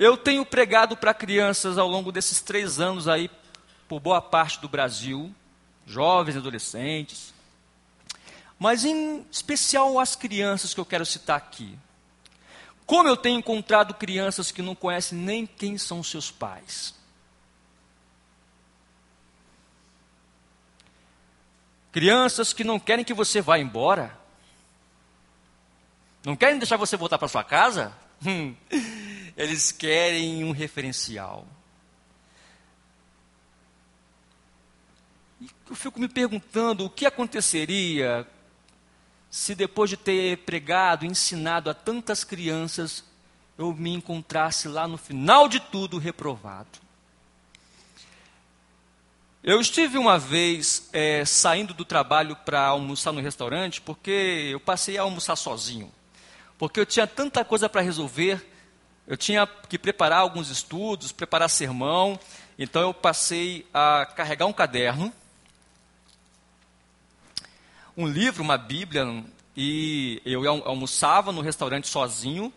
Eu 0.00 0.16
tenho 0.16 0.46
pregado 0.46 0.96
para 0.96 1.12
crianças 1.12 1.76
ao 1.76 1.86
longo 1.86 2.10
desses 2.10 2.40
três 2.40 2.80
anos 2.80 3.06
aí, 3.06 3.30
por 3.86 4.00
boa 4.00 4.22
parte 4.22 4.58
do 4.58 4.66
Brasil, 4.66 5.34
jovens, 5.86 6.38
adolescentes, 6.38 7.34
mas 8.58 8.86
em 8.86 9.26
especial 9.30 9.98
as 9.98 10.16
crianças 10.16 10.72
que 10.72 10.80
eu 10.80 10.86
quero 10.86 11.04
citar 11.04 11.36
aqui. 11.36 11.78
Como 12.86 13.06
eu 13.06 13.16
tenho 13.16 13.40
encontrado 13.40 13.92
crianças 13.92 14.50
que 14.50 14.62
não 14.62 14.74
conhecem 14.74 15.18
nem 15.18 15.44
quem 15.44 15.76
são 15.76 16.02
seus 16.02 16.30
pais. 16.30 16.94
Crianças 21.92 22.54
que 22.54 22.64
não 22.64 22.80
querem 22.80 23.04
que 23.04 23.12
você 23.12 23.42
vá 23.42 23.58
embora. 23.58 24.18
Não 26.24 26.34
querem 26.34 26.58
deixar 26.58 26.78
você 26.78 26.96
voltar 26.96 27.18
para 27.18 27.28
sua 27.28 27.44
casa? 27.44 27.94
Eles 29.40 29.72
querem 29.72 30.44
um 30.44 30.50
referencial. 30.50 31.48
E 35.40 35.48
eu 35.70 35.74
fico 35.74 35.98
me 35.98 36.08
perguntando 36.10 36.84
o 36.84 36.90
que 36.90 37.06
aconteceria 37.06 38.28
se 39.30 39.54
depois 39.54 39.88
de 39.88 39.96
ter 39.96 40.36
pregado, 40.44 41.06
ensinado 41.06 41.70
a 41.70 41.74
tantas 41.74 42.22
crianças, 42.22 43.02
eu 43.56 43.72
me 43.72 43.94
encontrasse 43.94 44.68
lá 44.68 44.86
no 44.86 44.98
final 44.98 45.48
de 45.48 45.58
tudo 45.58 45.96
reprovado. 45.96 46.78
Eu 49.42 49.58
estive 49.58 49.96
uma 49.96 50.18
vez 50.18 50.90
é, 50.92 51.24
saindo 51.24 51.72
do 51.72 51.86
trabalho 51.86 52.36
para 52.36 52.66
almoçar 52.66 53.10
no 53.10 53.22
restaurante, 53.22 53.80
porque 53.80 54.50
eu 54.52 54.60
passei 54.60 54.98
a 54.98 55.02
almoçar 55.02 55.34
sozinho. 55.34 55.90
Porque 56.58 56.78
eu 56.78 56.84
tinha 56.84 57.06
tanta 57.06 57.42
coisa 57.42 57.70
para 57.70 57.80
resolver 57.80 58.50
eu 59.10 59.16
tinha 59.16 59.44
que 59.68 59.76
preparar 59.76 60.20
alguns 60.20 60.50
estudos, 60.50 61.10
preparar 61.10 61.50
sermão, 61.50 62.16
então 62.56 62.80
eu 62.80 62.94
passei 62.94 63.66
a 63.74 64.06
carregar 64.06 64.46
um 64.46 64.52
caderno, 64.52 65.12
um 67.96 68.06
livro, 68.06 68.40
uma 68.40 68.56
Bíblia, 68.56 69.24
e 69.56 70.22
eu 70.24 70.48
almoçava 70.64 71.32
no 71.32 71.40
restaurante 71.40 71.88
sozinho, 71.88 72.52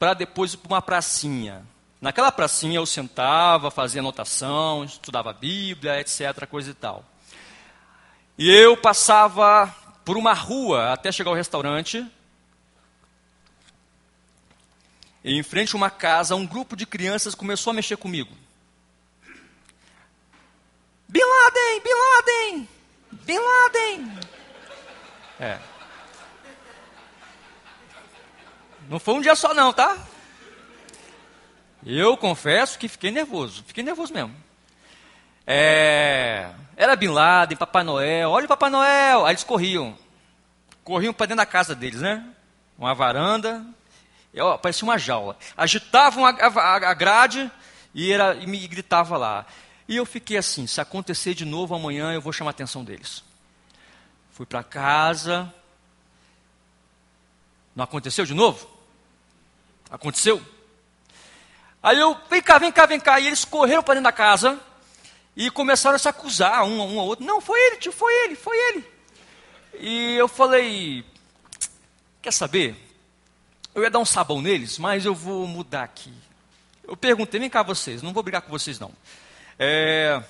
para 0.00 0.14
depois 0.14 0.54
ir 0.54 0.56
para 0.56 0.74
uma 0.74 0.82
pracinha. 0.82 1.64
Naquela 2.00 2.32
pracinha 2.32 2.78
eu 2.78 2.84
sentava, 2.84 3.70
fazia 3.70 4.00
anotação, 4.00 4.82
estudava 4.82 5.30
a 5.30 5.34
Bíblia, 5.34 6.00
etc., 6.00 6.44
coisa 6.50 6.72
e 6.72 6.74
tal. 6.74 7.04
E 8.36 8.50
eu 8.50 8.76
passava 8.76 9.72
por 10.04 10.16
uma 10.16 10.32
rua 10.32 10.92
até 10.92 11.12
chegar 11.12 11.30
ao 11.30 11.36
restaurante. 11.36 12.04
E 15.22 15.38
em 15.38 15.42
frente 15.42 15.74
a 15.74 15.76
uma 15.76 15.90
casa, 15.90 16.34
um 16.34 16.46
grupo 16.46 16.74
de 16.74 16.86
crianças 16.86 17.34
começou 17.34 17.70
a 17.70 17.74
mexer 17.74 17.96
comigo. 17.96 18.34
Bin 21.08 21.20
Laden, 21.20 21.80
Bin 21.82 21.90
Laden, 21.92 22.68
Bin 23.26 23.38
Laden. 23.38 24.18
É. 25.38 25.58
Não 28.88 28.98
foi 28.98 29.14
um 29.14 29.20
dia 29.20 29.34
só 29.34 29.52
não, 29.52 29.72
tá? 29.72 29.98
Eu 31.84 32.16
confesso 32.16 32.78
que 32.78 32.88
fiquei 32.88 33.10
nervoso, 33.10 33.64
fiquei 33.66 33.82
nervoso 33.82 34.12
mesmo. 34.12 34.34
É, 35.46 36.50
era 36.76 36.94
Bin 36.96 37.08
Laden, 37.08 37.56
Papai 37.56 37.82
Noel, 37.82 38.30
olha 38.30 38.44
o 38.44 38.48
Papai 38.48 38.70
Noel. 38.70 39.26
Aí 39.26 39.32
eles 39.32 39.44
corriam, 39.44 39.96
corriam 40.84 41.12
para 41.12 41.26
dentro 41.26 41.38
da 41.38 41.46
casa 41.46 41.74
deles, 41.74 42.00
né? 42.00 42.24
Uma 42.78 42.94
varanda, 42.94 43.64
ó, 44.38 44.56
parecia 44.56 44.86
uma 44.86 44.98
jaula. 44.98 45.36
Agitavam 45.56 46.24
a, 46.24 46.30
a, 46.30 46.74
a 46.90 46.94
grade 46.94 47.50
e, 47.94 48.12
era, 48.12 48.34
e 48.34 48.46
me 48.46 48.66
gritava 48.68 49.16
lá. 49.16 49.46
E 49.88 49.96
eu 49.96 50.06
fiquei 50.06 50.36
assim: 50.36 50.66
se 50.66 50.80
acontecer 50.80 51.34
de 51.34 51.44
novo 51.44 51.74
amanhã, 51.74 52.12
eu 52.12 52.20
vou 52.20 52.32
chamar 52.32 52.50
a 52.50 52.52
atenção 52.52 52.84
deles. 52.84 53.24
Fui 54.32 54.46
para 54.46 54.62
casa. 54.62 55.52
Não 57.74 57.84
aconteceu 57.84 58.24
de 58.24 58.34
novo? 58.34 58.68
Aconteceu? 59.90 60.40
Aí 61.82 61.98
eu, 61.98 62.16
vem 62.28 62.42
cá, 62.42 62.58
vem 62.58 62.70
cá, 62.70 62.86
vem 62.86 63.00
cá. 63.00 63.18
E 63.18 63.26
eles 63.26 63.44
correram 63.44 63.82
para 63.82 63.94
dentro 63.94 64.04
da 64.04 64.12
casa 64.12 64.60
e 65.36 65.50
começaram 65.50 65.96
a 65.96 65.98
se 65.98 66.08
acusar, 66.08 66.64
um, 66.64 66.94
um 66.94 67.00
ao 67.00 67.06
outro. 67.06 67.24
Não, 67.24 67.40
foi 67.40 67.58
ele, 67.58 67.76
tio, 67.76 67.92
foi 67.92 68.12
ele, 68.24 68.36
foi 68.36 68.56
ele. 68.68 68.84
E 69.78 70.14
eu 70.14 70.28
falei, 70.28 71.04
quer 72.20 72.32
saber? 72.32 72.76
Eu 73.74 73.82
ia 73.82 73.90
dar 73.90 73.98
um 73.98 74.04
sabão 74.04 74.42
neles, 74.42 74.78
mas 74.78 75.04
eu 75.04 75.14
vou 75.14 75.46
mudar 75.46 75.84
aqui. 75.84 76.12
Eu 76.84 76.96
perguntei, 76.96 77.38
vem 77.38 77.48
cá 77.48 77.62
vocês, 77.62 78.02
não 78.02 78.12
vou 78.12 78.22
brigar 78.22 78.42
com 78.42 78.50
vocês 78.50 78.78
não. 78.78 78.92
É... 79.58 80.22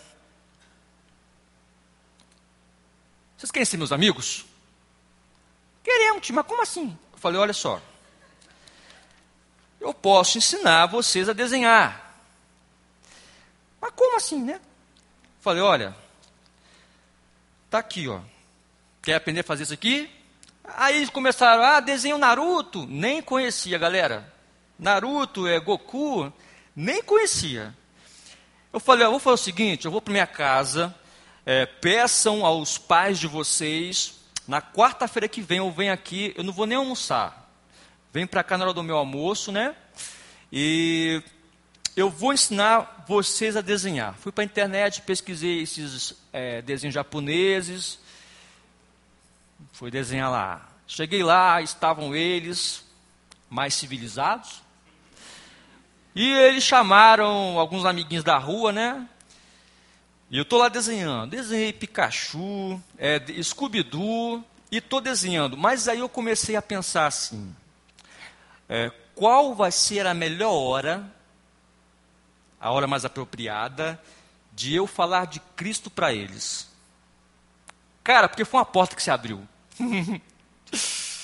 Vocês 3.36 3.51
querem 3.51 3.64
ser 3.64 3.78
meus 3.78 3.93
amigos? 3.93 4.45
Queremos, 5.82 6.28
mas 6.30 6.47
como 6.47 6.61
assim? 6.61 6.97
Eu 7.12 7.18
falei, 7.18 7.41
olha 7.41 7.55
só, 7.55 7.80
eu 9.80 9.95
posso 9.95 10.36
ensinar 10.36 10.86
vocês 10.86 11.28
a 11.28 11.32
desenhar. 11.32 12.14
Mas 13.80 13.93
como 13.97 14.16
assim, 14.16 14.43
né? 14.43 14.61
Falei, 15.41 15.62
olha, 15.62 15.97
tá 17.70 17.78
aqui, 17.78 18.07
ó. 18.07 18.20
Quer 19.01 19.14
aprender 19.14 19.41
a 19.41 19.45
fazer 19.45 19.62
isso 19.62 19.72
aqui? 19.72 20.11
Aí 20.76 20.96
eles 20.96 21.10
começaram, 21.10 21.62
ah, 21.62 21.80
desenho 21.80 22.18
Naruto. 22.18 22.86
Nem 22.86 23.22
conhecia, 23.22 23.78
galera. 23.78 24.32
Naruto, 24.78 25.46
é 25.46 25.60
Goku, 25.60 26.32
nem 26.74 27.02
conhecia. 27.02 27.74
Eu 28.72 28.80
falei, 28.80 29.06
ó, 29.06 29.10
vou 29.10 29.20
fazer 29.20 29.34
o 29.34 29.44
seguinte, 29.44 29.84
eu 29.84 29.90
vou 29.90 30.00
para 30.00 30.12
minha 30.12 30.26
casa, 30.26 30.94
é, 31.44 31.66
peçam 31.66 32.46
aos 32.46 32.78
pais 32.78 33.18
de 33.18 33.26
vocês, 33.26 34.20
na 34.46 34.62
quarta-feira 34.62 35.28
que 35.28 35.42
vem 35.42 35.58
eu 35.58 35.70
venho 35.70 35.92
aqui, 35.92 36.32
eu 36.36 36.44
não 36.44 36.52
vou 36.52 36.66
nem 36.66 36.78
almoçar. 36.78 37.50
Vem 38.12 38.26
para 38.26 38.42
cá 38.42 38.56
na 38.56 38.64
hora 38.64 38.74
do 38.74 38.82
meu 38.82 38.96
almoço, 38.96 39.52
né? 39.52 39.74
E 40.52 41.22
eu 41.96 42.08
vou 42.08 42.32
ensinar 42.32 43.04
vocês 43.06 43.56
a 43.56 43.60
desenhar. 43.60 44.14
Fui 44.14 44.32
para 44.32 44.42
a 44.42 44.44
internet, 44.44 45.02
pesquisei 45.02 45.62
esses 45.62 46.14
é, 46.32 46.62
desenhos 46.62 46.94
japoneses, 46.94 47.98
fui 49.80 49.90
desenhar 49.90 50.30
lá. 50.30 50.68
Cheguei 50.86 51.22
lá, 51.22 51.62
estavam 51.62 52.14
eles 52.14 52.84
mais 53.48 53.72
civilizados. 53.72 54.60
E 56.14 56.30
eles 56.32 56.62
chamaram 56.62 57.58
alguns 57.58 57.86
amiguinhos 57.86 58.22
da 58.22 58.36
rua, 58.36 58.72
né? 58.72 59.08
E 60.28 60.36
eu 60.36 60.42
estou 60.42 60.58
lá 60.58 60.68
desenhando. 60.68 61.30
Desenhei 61.30 61.72
Pikachu, 61.72 62.78
é, 62.98 63.18
Scooby-Doo, 63.42 64.44
e 64.70 64.76
estou 64.76 65.00
desenhando. 65.00 65.56
Mas 65.56 65.88
aí 65.88 66.00
eu 66.00 66.10
comecei 66.10 66.56
a 66.56 66.62
pensar 66.62 67.06
assim: 67.06 67.56
é, 68.68 68.92
qual 69.14 69.54
vai 69.54 69.72
ser 69.72 70.06
a 70.06 70.12
melhor 70.12 70.52
hora, 70.52 71.10
a 72.60 72.70
hora 72.70 72.86
mais 72.86 73.06
apropriada, 73.06 73.98
de 74.52 74.74
eu 74.74 74.86
falar 74.86 75.26
de 75.26 75.40
Cristo 75.56 75.88
para 75.88 76.12
eles. 76.12 76.68
Cara, 78.04 78.28
porque 78.28 78.44
foi 78.44 78.60
uma 78.60 78.66
porta 78.66 78.94
que 78.94 79.02
se 79.02 79.10
abriu. 79.10 79.48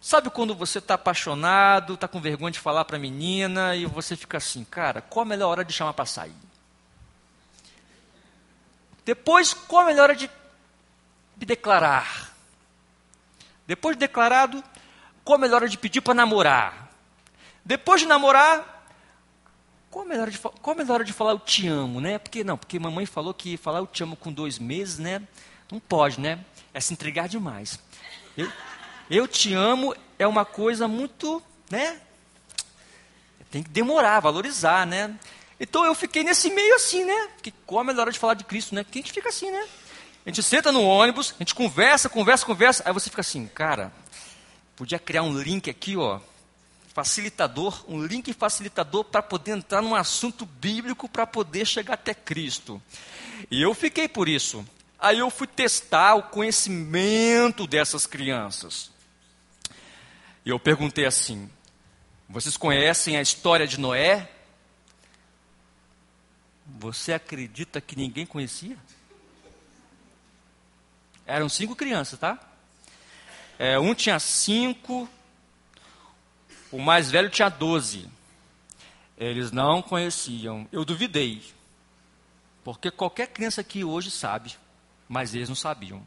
Sabe 0.00 0.30
quando 0.30 0.54
você 0.54 0.78
está 0.78 0.94
apaixonado, 0.94 1.92
está 1.92 2.08
com 2.08 2.18
vergonha 2.20 2.50
de 2.50 2.58
falar 2.58 2.84
para 2.86 2.96
a 2.96 3.00
menina 3.00 3.76
e 3.76 3.84
você 3.84 4.16
fica 4.16 4.38
assim, 4.38 4.64
cara, 4.64 5.02
qual 5.02 5.22
a 5.22 5.28
melhor 5.28 5.50
hora 5.50 5.64
de 5.64 5.72
chamar 5.72 5.92
para 5.92 6.06
sair? 6.06 6.32
Depois, 9.04 9.52
qual 9.52 9.82
a 9.82 9.86
melhor 9.86 10.04
hora 10.04 10.16
de 10.16 10.30
me 11.36 11.44
declarar? 11.44 12.34
Depois 13.66 13.96
de 13.96 14.00
declarado, 14.00 14.64
qual 15.22 15.36
a 15.36 15.38
melhor 15.38 15.56
hora 15.56 15.68
de 15.68 15.76
pedir 15.76 16.00
para 16.00 16.14
namorar? 16.14 16.90
Depois 17.62 18.00
de 18.00 18.06
namorar, 18.06 18.86
qual 19.90 20.06
a, 20.06 20.08
melhor 20.08 20.30
de, 20.30 20.38
qual 20.38 20.74
a 20.74 20.74
melhor 20.74 20.94
hora 20.94 21.04
de 21.04 21.12
falar 21.12 21.32
eu 21.32 21.38
te 21.38 21.68
amo, 21.68 22.00
né? 22.00 22.18
Porque 22.18 22.42
não, 22.42 22.56
porque 22.56 22.78
mamãe 22.78 23.04
falou 23.04 23.34
que 23.34 23.58
falar 23.58 23.80
eu 23.80 23.86
te 23.86 24.02
amo 24.02 24.16
com 24.16 24.32
dois 24.32 24.58
meses, 24.58 24.98
né? 24.98 25.22
Não 25.70 25.80
pode, 25.80 26.20
né? 26.20 26.38
É 26.72 26.80
se 26.80 26.92
entregar 26.92 27.28
demais. 27.28 27.78
Eu, 28.36 28.50
eu 29.10 29.28
te 29.28 29.54
amo 29.54 29.94
é 30.18 30.26
uma 30.26 30.44
coisa 30.44 30.88
muito, 30.88 31.42
né? 31.70 32.00
Tem 33.50 33.62
que 33.62 33.70
demorar, 33.70 34.20
valorizar, 34.20 34.86
né? 34.86 35.14
Então 35.58 35.84
eu 35.84 35.94
fiquei 35.94 36.22
nesse 36.22 36.50
meio 36.50 36.74
assim, 36.74 37.04
né? 37.04 37.28
Que 37.42 37.50
qual 37.66 37.80
a 37.80 37.84
melhor 37.84 38.02
hora 38.02 38.12
de 38.12 38.18
falar 38.18 38.34
de 38.34 38.44
Cristo, 38.44 38.74
né? 38.74 38.84
Porque 38.84 38.98
a 38.98 39.02
gente 39.02 39.12
fica 39.12 39.28
assim, 39.28 39.50
né? 39.50 39.66
A 40.24 40.28
gente 40.28 40.42
senta 40.42 40.70
no 40.70 40.82
ônibus, 40.82 41.34
a 41.36 41.42
gente 41.42 41.54
conversa, 41.54 42.08
conversa, 42.08 42.44
conversa, 42.44 42.82
aí 42.84 42.92
você 42.92 43.08
fica 43.08 43.22
assim, 43.22 43.46
cara, 43.46 43.90
Podia 44.78 45.00
criar 45.00 45.24
um 45.24 45.36
link 45.36 45.68
aqui, 45.68 45.96
ó, 45.96 46.20
facilitador, 46.94 47.84
um 47.88 48.00
link 48.00 48.32
facilitador 48.32 49.02
para 49.02 49.20
poder 49.20 49.50
entrar 49.50 49.82
num 49.82 49.92
assunto 49.92 50.46
bíblico 50.46 51.08
para 51.08 51.26
poder 51.26 51.66
chegar 51.66 51.94
até 51.94 52.14
Cristo. 52.14 52.80
E 53.50 53.60
eu 53.60 53.74
fiquei 53.74 54.06
por 54.06 54.28
isso. 54.28 54.64
Aí 54.98 55.20
eu 55.20 55.30
fui 55.30 55.46
testar 55.46 56.16
o 56.16 56.24
conhecimento 56.24 57.66
dessas 57.66 58.04
crianças. 58.06 58.90
E 60.44 60.50
eu 60.50 60.58
perguntei 60.58 61.06
assim: 61.06 61.48
vocês 62.28 62.56
conhecem 62.56 63.16
a 63.16 63.22
história 63.22 63.66
de 63.66 63.78
Noé? 63.78 64.28
Você 66.78 67.12
acredita 67.12 67.80
que 67.80 67.96
ninguém 67.96 68.26
conhecia? 68.26 68.76
Eram 71.26 71.48
cinco 71.48 71.76
crianças, 71.76 72.18
tá? 72.18 72.38
É, 73.58 73.78
um 73.78 73.94
tinha 73.94 74.18
cinco, 74.18 75.08
o 76.72 76.78
mais 76.78 77.10
velho 77.10 77.30
tinha 77.30 77.48
doze. 77.48 78.08
Eles 79.16 79.50
não 79.50 79.82
conheciam. 79.82 80.68
Eu 80.70 80.84
duvidei. 80.84 81.42
Porque 82.62 82.90
qualquer 82.90 83.28
criança 83.28 83.60
aqui 83.60 83.82
hoje 83.82 84.10
sabe, 84.10 84.56
mas 85.08 85.34
eles 85.34 85.48
não 85.48 85.56
sabiam. 85.56 86.06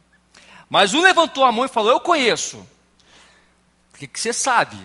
Mas 0.70 0.94
um 0.94 1.02
levantou 1.02 1.44
a 1.44 1.52
mão 1.52 1.66
e 1.66 1.70
falou: 1.70 1.92
Eu 1.92 2.00
conheço. 2.00 2.58
O 3.94 3.98
que, 3.98 4.08
que 4.08 4.20
você 4.20 4.32
sabe? 4.32 4.78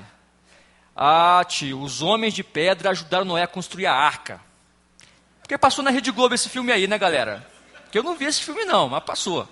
Ah, 0.94 1.44
tio, 1.46 1.80
os 1.80 2.00
homens 2.00 2.34
de 2.34 2.42
pedra 2.42 2.90
ajudaram 2.90 3.24
Noé 3.24 3.42
a 3.42 3.46
construir 3.46 3.86
a 3.86 3.94
arca. 3.94 4.40
Porque 5.40 5.56
passou 5.58 5.84
na 5.84 5.90
Rede 5.90 6.10
Globo 6.10 6.34
esse 6.34 6.48
filme 6.48 6.72
aí, 6.72 6.86
né, 6.86 6.98
galera? 6.98 7.46
Que 7.92 7.98
eu 7.98 8.02
não 8.02 8.16
vi 8.16 8.24
esse 8.24 8.42
filme, 8.42 8.64
não, 8.64 8.88
mas 8.88 9.04
passou. 9.04 9.46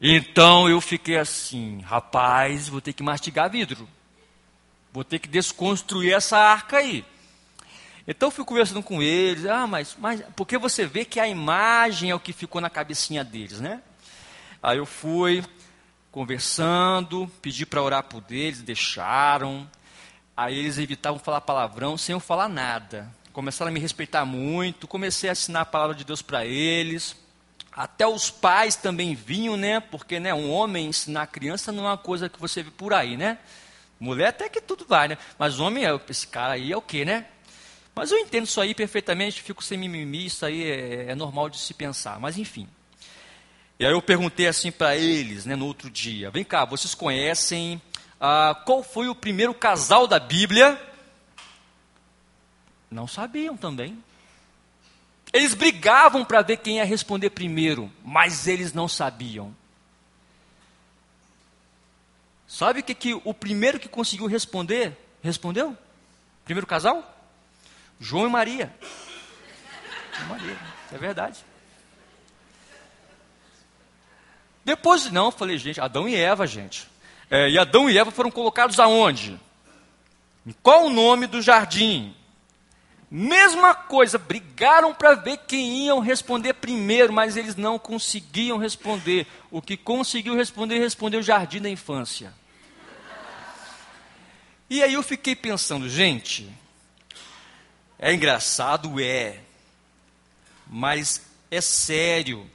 Então 0.00 0.68
eu 0.68 0.80
fiquei 0.80 1.16
assim, 1.16 1.80
rapaz, 1.82 2.68
vou 2.68 2.80
ter 2.80 2.92
que 2.92 3.02
mastigar 3.02 3.48
vidro. 3.48 3.88
Vou 4.92 5.04
ter 5.04 5.20
que 5.20 5.28
desconstruir 5.28 6.12
essa 6.12 6.36
arca 6.36 6.78
aí. 6.78 7.04
Então 8.06 8.26
eu 8.28 8.30
fui 8.32 8.44
conversando 8.44 8.82
com 8.82 9.02
eles, 9.02 9.46
ah, 9.46 9.66
mas, 9.66 9.96
mas 9.98 10.22
porque 10.34 10.58
você 10.58 10.84
vê 10.84 11.04
que 11.04 11.20
a 11.20 11.28
imagem 11.28 12.10
é 12.10 12.14
o 12.14 12.20
que 12.20 12.32
ficou 12.32 12.60
na 12.60 12.68
cabecinha 12.68 13.22
deles, 13.22 13.60
né? 13.60 13.80
Aí 14.60 14.78
eu 14.78 14.86
fui 14.86 15.44
conversando, 16.10 17.30
pedi 17.40 17.64
para 17.64 17.82
orar 17.82 18.02
por 18.02 18.22
eles, 18.30 18.60
deixaram. 18.60 19.68
Aí 20.36 20.58
eles 20.58 20.78
evitavam 20.78 21.18
falar 21.18 21.40
palavrão 21.40 21.96
sem 21.96 22.12
eu 22.12 22.20
falar 22.20 22.48
nada. 22.48 23.08
Começaram 23.32 23.70
a 23.70 23.72
me 23.72 23.80
respeitar 23.80 24.24
muito, 24.24 24.88
comecei 24.88 25.28
a 25.28 25.32
assinar 25.32 25.62
a 25.62 25.66
palavra 25.66 25.94
de 25.94 26.04
Deus 26.04 26.20
para 26.20 26.44
eles. 26.44 27.16
Até 27.72 28.06
os 28.06 28.30
pais 28.30 28.76
também 28.76 29.14
vinham, 29.14 29.56
né? 29.56 29.80
Porque 29.80 30.20
né, 30.20 30.34
um 30.34 30.50
homem 30.50 30.88
ensinar 30.88 31.22
a 31.22 31.26
criança 31.26 31.72
não 31.72 31.84
é 31.84 31.90
uma 31.90 31.98
coisa 31.98 32.28
que 32.28 32.38
você 32.38 32.62
vê 32.62 32.70
por 32.70 32.92
aí, 32.92 33.16
né? 33.16 33.38
Mulher 33.98 34.28
até 34.28 34.48
que 34.48 34.60
tudo 34.60 34.84
vai, 34.86 35.08
né? 35.08 35.18
Mas 35.38 35.60
homem, 35.60 35.86
é, 35.86 36.00
esse 36.08 36.26
cara 36.26 36.54
aí 36.54 36.72
é 36.72 36.76
o 36.76 36.82
quê, 36.82 37.04
né? 37.04 37.26
Mas 37.94 38.10
eu 38.10 38.18
entendo 38.18 38.46
isso 38.46 38.60
aí 38.60 38.74
perfeitamente, 38.74 39.42
fico 39.42 39.62
sem 39.62 39.78
mimimi, 39.78 40.26
isso 40.26 40.46
aí 40.46 40.62
é, 40.64 41.10
é 41.10 41.14
normal 41.14 41.50
de 41.50 41.58
se 41.58 41.74
pensar. 41.74 42.18
Mas 42.18 42.38
enfim. 42.38 42.68
E 43.78 43.84
aí 43.84 43.92
eu 43.92 44.00
perguntei 44.00 44.46
assim 44.46 44.70
para 44.70 44.96
eles, 44.96 45.44
né, 45.44 45.56
no 45.56 45.66
outro 45.66 45.90
dia: 45.90 46.30
vem 46.30 46.44
cá, 46.44 46.64
vocês 46.64 46.94
conhecem 46.94 47.80
ah, 48.24 48.54
qual 48.64 48.84
foi 48.84 49.08
o 49.08 49.16
primeiro 49.16 49.52
casal 49.52 50.06
da 50.06 50.20
Bíblia? 50.20 50.80
Não 52.88 53.08
sabiam 53.08 53.56
também. 53.56 53.98
Eles 55.32 55.54
brigavam 55.54 56.24
para 56.24 56.40
ver 56.40 56.58
quem 56.58 56.76
ia 56.76 56.84
responder 56.84 57.30
primeiro, 57.30 57.90
mas 58.04 58.46
eles 58.46 58.72
não 58.72 58.86
sabiam. 58.86 59.52
Sabe 62.46 62.78
o 62.78 62.82
que, 62.84 62.94
que 62.94 63.14
o 63.24 63.34
primeiro 63.34 63.80
que 63.80 63.88
conseguiu 63.88 64.26
responder, 64.26 64.96
respondeu? 65.20 65.76
Primeiro 66.44 66.66
casal? 66.66 67.11
João 68.02 68.26
e 68.26 68.30
Maria. 68.30 68.74
Maria, 70.28 70.58
é 70.92 70.98
verdade. 70.98 71.38
Depois, 74.64 75.10
não, 75.12 75.30
falei, 75.30 75.56
gente, 75.56 75.80
Adão 75.80 76.08
e 76.08 76.16
Eva, 76.16 76.44
gente. 76.44 76.88
É, 77.30 77.48
e 77.48 77.56
Adão 77.56 77.88
e 77.88 77.96
Eva 77.96 78.10
foram 78.10 78.30
colocados 78.30 78.80
aonde? 78.80 79.38
Em 80.44 80.52
qual 80.62 80.86
o 80.86 80.90
nome 80.90 81.28
do 81.28 81.40
jardim? 81.40 82.14
Mesma 83.08 83.72
coisa, 83.72 84.18
brigaram 84.18 84.92
para 84.92 85.14
ver 85.14 85.38
quem 85.46 85.84
iam 85.84 86.00
responder 86.00 86.54
primeiro, 86.54 87.12
mas 87.12 87.36
eles 87.36 87.54
não 87.54 87.78
conseguiam 87.78 88.58
responder. 88.58 89.28
O 89.48 89.62
que 89.62 89.76
conseguiu 89.76 90.34
responder, 90.34 90.80
respondeu 90.80 91.20
o 91.20 91.22
jardim 91.22 91.60
da 91.60 91.70
infância. 91.70 92.34
E 94.68 94.82
aí 94.82 94.94
eu 94.94 95.02
fiquei 95.04 95.36
pensando, 95.36 95.88
gente, 95.88 96.50
é 98.02 98.12
engraçado, 98.12 99.00
é, 99.00 99.38
mas 100.66 101.24
é 101.48 101.60
sério. 101.60 102.50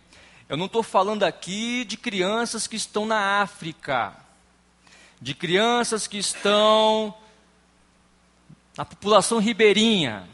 Eu 0.50 0.58
não 0.58 0.66
estou 0.66 0.84
falando 0.84 1.24
aqui 1.24 1.86
de 1.86 1.96
crianças 1.96 2.68
que 2.68 2.76
estão 2.76 3.06
na 3.06 3.42
África, 3.42 4.14
de 5.22 5.34
crianças 5.34 6.06
que 6.06 6.18
estão 6.18 7.16
na 8.78 8.84
população 8.84 9.40
ribeirinha. 9.40 10.28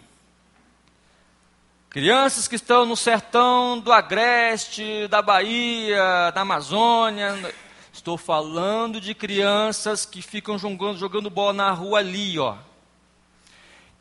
Crianças 1.91 2.47
que 2.47 2.55
estão 2.55 2.83
no 2.83 2.97
sertão 2.97 3.79
do 3.79 3.91
Agreste, 3.91 5.07
da 5.09 5.21
Bahia, 5.21 6.31
da 6.33 6.41
Amazônia. 6.41 7.53
Estou 7.93 8.17
falando 8.17 8.99
de 8.99 9.13
crianças 9.13 10.07
que 10.07 10.23
ficam 10.23 10.57
jogando, 10.57 10.97
jogando 10.97 11.29
bola 11.29 11.53
na 11.53 11.71
rua 11.71 11.99
ali, 11.99 12.39
ó. 12.39 12.57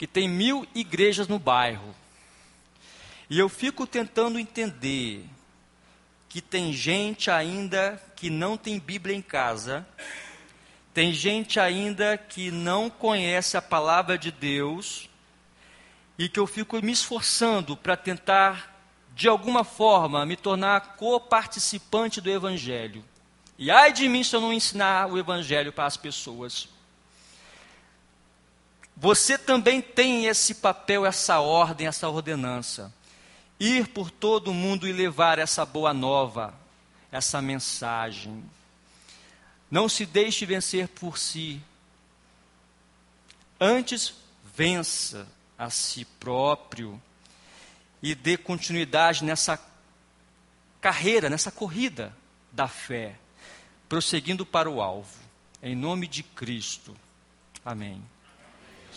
Que 0.03 0.07
tem 0.09 0.28
mil 0.28 0.66
igrejas 0.74 1.28
no 1.28 1.38
bairro. 1.38 1.94
E 3.30 3.38
eu 3.38 3.48
fico 3.48 3.86
tentando 3.86 4.36
entender 4.36 5.24
que 6.28 6.40
tem 6.40 6.72
gente 6.72 7.30
ainda 7.30 8.03
que 8.16 8.28
não 8.28 8.57
tem 8.57 8.80
Bíblia 8.80 9.14
em 9.14 9.22
casa, 9.22 9.86
tem 10.92 11.12
gente 11.12 11.61
ainda 11.61 12.18
que 12.18 12.50
não 12.50 12.90
conhece 12.90 13.57
a 13.57 13.62
palavra 13.62 14.18
de 14.18 14.32
Deus 14.32 15.09
e 16.18 16.28
que 16.28 16.40
eu 16.40 16.48
fico 16.48 16.82
me 16.82 16.90
esforçando 16.90 17.76
para 17.76 17.96
tentar, 17.96 18.76
de 19.14 19.28
alguma 19.28 19.62
forma, 19.62 20.26
me 20.26 20.34
tornar 20.34 20.96
co-participante 20.96 22.20
do 22.20 22.28
Evangelho. 22.28 23.05
E 23.57 23.70
ai 23.70 23.92
de 23.92 24.09
mim 24.09 24.24
se 24.24 24.34
eu 24.34 24.40
não 24.40 24.53
ensinar 24.53 25.07
o 25.09 25.16
Evangelho 25.16 25.72
para 25.72 25.86
as 25.86 25.96
pessoas. 25.96 26.68
Você 29.03 29.36
também 29.36 29.82
tem 29.82 30.26
esse 30.26 30.55
papel, 30.55 31.05
essa 31.05 31.40
ordem, 31.40 31.88
essa 31.88 32.09
ordenança. 32.09 32.94
Ir 33.59 33.88
por 33.88 34.12
todo 34.12 34.55
mundo 34.55 34.86
e 34.86 34.92
levar 34.92 35.40
essa 35.40 35.66
boa 35.66 35.92
nova, 35.92 36.55
essa 37.11 37.42
mensagem. 37.42 38.44
Não 39.68 39.88
se 39.88 40.07
deixe 40.07 40.46
vencer 40.46 40.86
por 40.86 41.18
si. 41.18 41.61
Antes, 43.59 44.14
vença 44.55 45.26
a 45.59 45.68
si 45.68 46.05
próprio 46.05 47.03
e 48.00 48.14
dê 48.14 48.36
continuidade 48.36 49.24
nessa 49.24 49.61
carreira, 50.80 51.28
nessa 51.28 51.50
corrida 51.50 52.16
da 52.53 52.68
fé, 52.68 53.16
prosseguindo 53.88 54.46
para 54.46 54.70
o 54.70 54.80
alvo. 54.80 55.18
Em 55.61 55.74
nome 55.74 56.07
de 56.07 56.22
Cristo. 56.22 56.94
Amém. 57.64 58.00